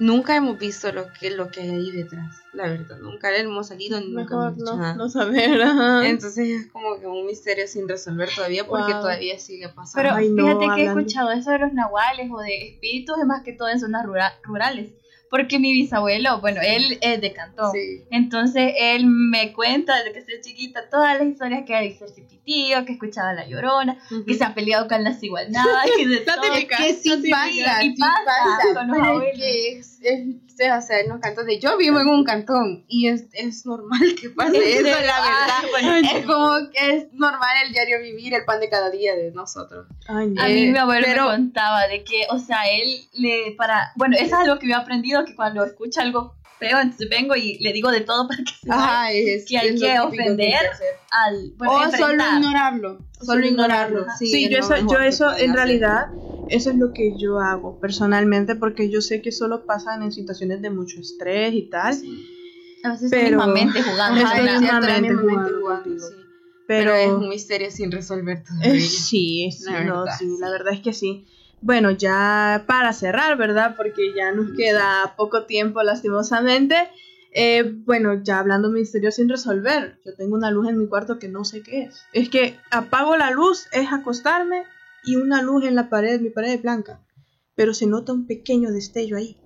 Nunca 0.00 0.34
hemos 0.34 0.58
visto 0.58 0.90
lo 0.92 1.12
que, 1.12 1.30
lo 1.30 1.50
que 1.50 1.60
hay 1.60 1.70
ahí 1.70 1.90
detrás. 1.92 2.34
la 2.52 2.64
verdad, 2.68 2.98
nunca 2.98 3.30
le 3.30 3.40
hemos 3.40 3.68
salido 3.68 4.00
ni 4.00 4.08
nunca 4.08 4.22
Mejor 4.36 4.42
hemos 4.46 4.56
dicho 4.56 4.72
no, 4.74 4.82
nada. 4.82 4.94
no 4.96 5.08
saber. 5.08 5.62
ajá. 5.62 6.06
Entonces 6.08 6.48
es 6.48 6.66
como 6.72 6.98
que 6.98 7.06
un 7.06 7.24
misterio 7.26 7.68
sin 7.68 7.88
resolver 7.88 8.28
todavía 8.34 8.66
porque 8.66 8.92
Wow. 8.92 9.02
todavía 9.02 9.38
sigue 9.38 9.68
pasando. 9.68 9.94
Pero 10.08 10.14
Ay, 10.16 10.30
no, 10.30 10.46
fíjate 10.60 10.74
que 10.74 10.82
he 10.82 10.86
escuchado 10.88 11.30
eso 11.30 11.50
de 11.52 11.58
los 11.60 11.72
nahuales 11.72 12.28
o 12.32 12.40
de 12.40 12.70
espíritus, 12.72 13.18
es 13.20 13.26
más 13.26 13.44
que 13.44 13.52
todo 13.52 13.68
en 13.68 13.78
zonas 13.78 14.04
rura- 14.04 14.34
rurales. 14.42 14.92
Porque 15.36 15.58
mi 15.58 15.72
bisabuelo, 15.72 16.40
bueno, 16.40 16.60
él 16.62 16.96
es 17.00 17.20
de 17.20 17.32
Cantón. 17.32 17.72
Sí. 17.72 18.04
Entonces 18.12 18.72
él 18.78 19.06
me 19.06 19.52
cuenta 19.52 19.96
desde 19.96 20.12
que 20.12 20.20
soy 20.24 20.40
chiquita 20.40 20.88
todas 20.88 21.18
las 21.18 21.26
historias 21.26 21.64
que 21.66 21.74
hay 21.74 21.88
de 21.88 21.98
ser 21.98 22.08
tío, 22.44 22.84
que 22.84 22.92
escuchaba 22.92 23.32
la 23.32 23.48
llorona, 23.48 23.96
que 24.26 24.34
se 24.34 24.44
ha 24.44 24.54
peleado 24.54 24.86
con 24.86 25.02
las 25.02 25.20
igualdades 25.22 25.90
y 25.98 26.04
de 26.04 26.20
La 26.26 26.34
todo. 26.36 26.52
típica. 26.52 26.76
que 26.76 26.92
sí 26.94 27.30
pasa, 27.30 27.82
Y 27.82 27.96
sí 27.96 28.00
pasa 28.00 28.20
pasa, 28.26 28.74
con 28.74 28.88
los 28.88 28.96
pero 28.98 29.10
abuelos. 29.12 29.36
que 29.38 29.78
es, 29.78 29.98
es- 30.02 30.26
o 30.54 30.80
sea, 30.86 31.00
en 31.00 31.08
los 31.08 31.18
cantones, 31.20 31.58
yo 31.60 31.76
vivo 31.76 31.98
en 31.98 32.06
un 32.06 32.22
cantón 32.22 32.84
y 32.86 33.08
es, 33.08 33.24
es 33.32 33.66
normal 33.66 34.14
que 34.20 34.30
pase 34.30 34.56
Es 34.58 34.80
eso, 34.86 35.00
la 35.00 35.16
ah, 35.16 35.62
verdad. 35.62 35.70
bueno, 35.72 36.08
Es 36.16 36.24
como 36.26 36.70
que 36.70 36.90
es 36.96 37.12
normal 37.12 37.56
el 37.66 37.72
diario 37.72 38.00
vivir, 38.00 38.34
el 38.34 38.44
pan 38.44 38.60
de 38.60 38.68
cada 38.68 38.88
día 38.90 39.16
de 39.16 39.32
nosotros. 39.32 39.86
Ay. 40.06 40.32
A 40.38 40.46
mí 40.46 40.62
Eh, 40.66 40.70
mi 40.70 40.78
abuelo 40.78 41.06
pero- 41.08 41.24
me 41.24 41.30
contaba 41.32 41.88
de 41.88 42.04
que, 42.04 42.26
o 42.30 42.38
sea, 42.38 42.70
él 42.70 42.88
le 43.14 43.52
para, 43.56 43.90
bueno, 43.96 44.14
eso 44.16 44.26
es 44.26 44.32
algo 44.34 44.58
que 44.60 44.68
yo 44.68 44.74
he 44.74 44.76
aprendido 44.76 45.23
que 45.24 45.34
cuando 45.34 45.64
escucha 45.64 46.02
algo 46.02 46.34
feo, 46.58 46.78
entonces 46.80 47.08
vengo 47.10 47.34
y 47.36 47.58
le 47.58 47.72
digo 47.72 47.90
de 47.90 48.00
todo 48.02 48.28
para 48.28 48.38
que 48.44 48.52
se 48.62 48.70
Ajá, 48.70 49.10
es 49.12 49.44
que 49.46 49.58
hay 49.58 49.68
es 49.74 49.80
que 49.80 49.98
ofender, 49.98 50.36
que 50.60 50.84
al 51.10 51.52
bueno, 51.56 51.72
O 51.72 51.76
solo 51.82 51.92
enfrentar. 51.94 52.34
ignorarlo. 52.38 52.98
Solo 53.20 53.46
ignorarlo. 53.46 54.06
Sí, 54.18 54.26
Sí, 54.28 54.44
es 54.44 54.50
yo 54.50 54.58
eso, 54.58 54.76
yo 54.90 54.98
eso 55.00 55.24
en 55.30 55.34
hacer. 55.50 55.54
realidad, 55.54 56.06
eso 56.48 56.70
es 56.70 56.76
lo 56.76 56.92
que 56.92 57.16
yo 57.18 57.40
hago 57.40 57.78
personalmente 57.80 58.54
porque 58.54 58.88
yo 58.90 59.00
sé 59.00 59.20
que 59.22 59.32
solo 59.32 59.66
pasan 59.66 60.02
en 60.02 60.12
situaciones 60.12 60.62
de 60.62 60.70
mucho 60.70 61.00
estrés 61.00 61.54
y 61.54 61.68
tal, 61.70 61.94
A 62.84 62.92
veces 62.92 63.10
Pero- 63.10 63.38
mismamente 63.38 63.82
jugando. 63.82 64.20
Ajá, 64.24 64.36
es 64.36 64.42
mismamente 64.60 64.60
misma 64.60 64.80
mente 64.80 65.14
jugando 65.14 65.60
jugando, 65.60 66.06
sí. 66.08 66.14
pero, 66.66 66.92
Pero, 66.92 66.94
es 66.94 67.08
un 67.08 67.28
misterio 67.30 67.70
sin 67.70 67.90
resolver 67.90 68.38
eh, 68.38 68.44
todavía. 68.46 68.80
sí, 68.80 69.50
sí, 69.50 69.64
La 69.64 69.80
no, 69.84 70.00
verdad, 70.04 70.16
sí, 70.18 70.24
sí. 70.26 70.36
la 70.40 70.50
verdad 70.50 70.72
es 70.74 70.80
que 70.80 70.92
sí. 70.92 71.26
Bueno, 71.64 71.90
ya 71.92 72.64
para 72.66 72.92
cerrar, 72.92 73.38
¿verdad? 73.38 73.74
Porque 73.74 74.12
ya 74.14 74.32
nos 74.32 74.50
queda 74.54 75.14
poco 75.16 75.44
tiempo 75.44 75.82
lastimosamente. 75.82 76.76
Eh, 77.32 77.64
bueno, 77.86 78.22
ya 78.22 78.38
hablando 78.38 78.68
de 78.68 78.80
misterios 78.80 79.14
sin 79.14 79.30
resolver, 79.30 79.98
yo 80.04 80.14
tengo 80.14 80.36
una 80.36 80.50
luz 80.50 80.68
en 80.68 80.78
mi 80.78 80.86
cuarto 80.86 81.18
que 81.18 81.28
no 81.28 81.42
sé 81.46 81.62
qué 81.62 81.84
es. 81.84 82.04
Es 82.12 82.28
que 82.28 82.58
apago 82.70 83.16
la 83.16 83.30
luz, 83.30 83.66
es 83.72 83.90
acostarme 83.90 84.64
y 85.04 85.16
una 85.16 85.40
luz 85.40 85.64
en 85.64 85.74
la 85.74 85.88
pared, 85.88 86.20
mi 86.20 86.28
pared 86.28 86.52
es 86.52 86.60
blanca, 86.60 87.00
pero 87.54 87.72
se 87.72 87.86
nota 87.86 88.12
un 88.12 88.26
pequeño 88.26 88.70
destello 88.70 89.16
ahí. 89.16 89.38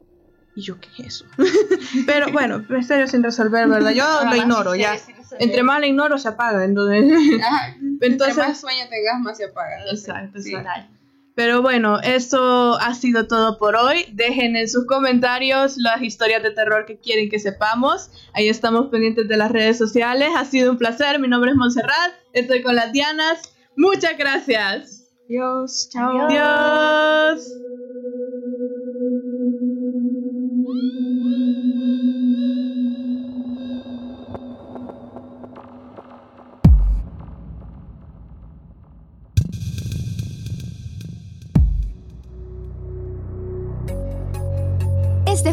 Y 0.56 0.62
yo, 0.62 0.80
¿qué 0.80 0.88
es 0.98 1.06
eso? 1.06 1.24
pero 2.06 2.32
bueno, 2.32 2.64
misterios 2.68 3.12
sin 3.12 3.22
resolver, 3.22 3.68
¿verdad? 3.68 3.92
Yo 3.92 4.04
lo 4.28 4.34
ignoro, 4.34 4.74
ya. 4.74 4.98
Entre 5.38 5.62
más 5.62 5.78
lo 5.78 5.86
ignoro, 5.86 6.18
se 6.18 6.26
apaga. 6.26 6.64
Entonces, 6.64 7.04
Ajá, 7.40 7.76
entonces 8.00 8.30
Entre 8.30 8.48
más 8.48 8.60
sueño 8.60 8.88
tengas, 8.90 9.20
más 9.20 9.36
se 9.36 9.44
apaga. 9.44 9.84
Exacto, 9.88 10.40
Sí. 10.40 10.52
exacto. 10.56 10.97
Pero 11.38 11.62
bueno, 11.62 12.00
eso 12.00 12.76
ha 12.80 12.94
sido 12.94 13.28
todo 13.28 13.58
por 13.58 13.76
hoy. 13.76 14.06
Dejen 14.12 14.56
en 14.56 14.68
sus 14.68 14.86
comentarios 14.86 15.76
las 15.76 16.02
historias 16.02 16.42
de 16.42 16.50
terror 16.50 16.84
que 16.84 16.98
quieren 16.98 17.30
que 17.30 17.38
sepamos. 17.38 18.10
Ahí 18.32 18.48
estamos 18.48 18.88
pendientes 18.88 19.28
de 19.28 19.36
las 19.36 19.52
redes 19.52 19.78
sociales. 19.78 20.30
Ha 20.36 20.44
sido 20.44 20.72
un 20.72 20.78
placer. 20.78 21.20
Mi 21.20 21.28
nombre 21.28 21.52
es 21.52 21.56
Montserrat. 21.56 22.12
Estoy 22.32 22.60
con 22.60 22.74
las 22.74 22.90
Dianas. 22.90 23.54
Muchas 23.76 24.18
gracias. 24.18 25.14
Dios, 25.28 25.88
chao. 25.92 26.26
Adiós. 26.26 27.46
Este 27.46 28.27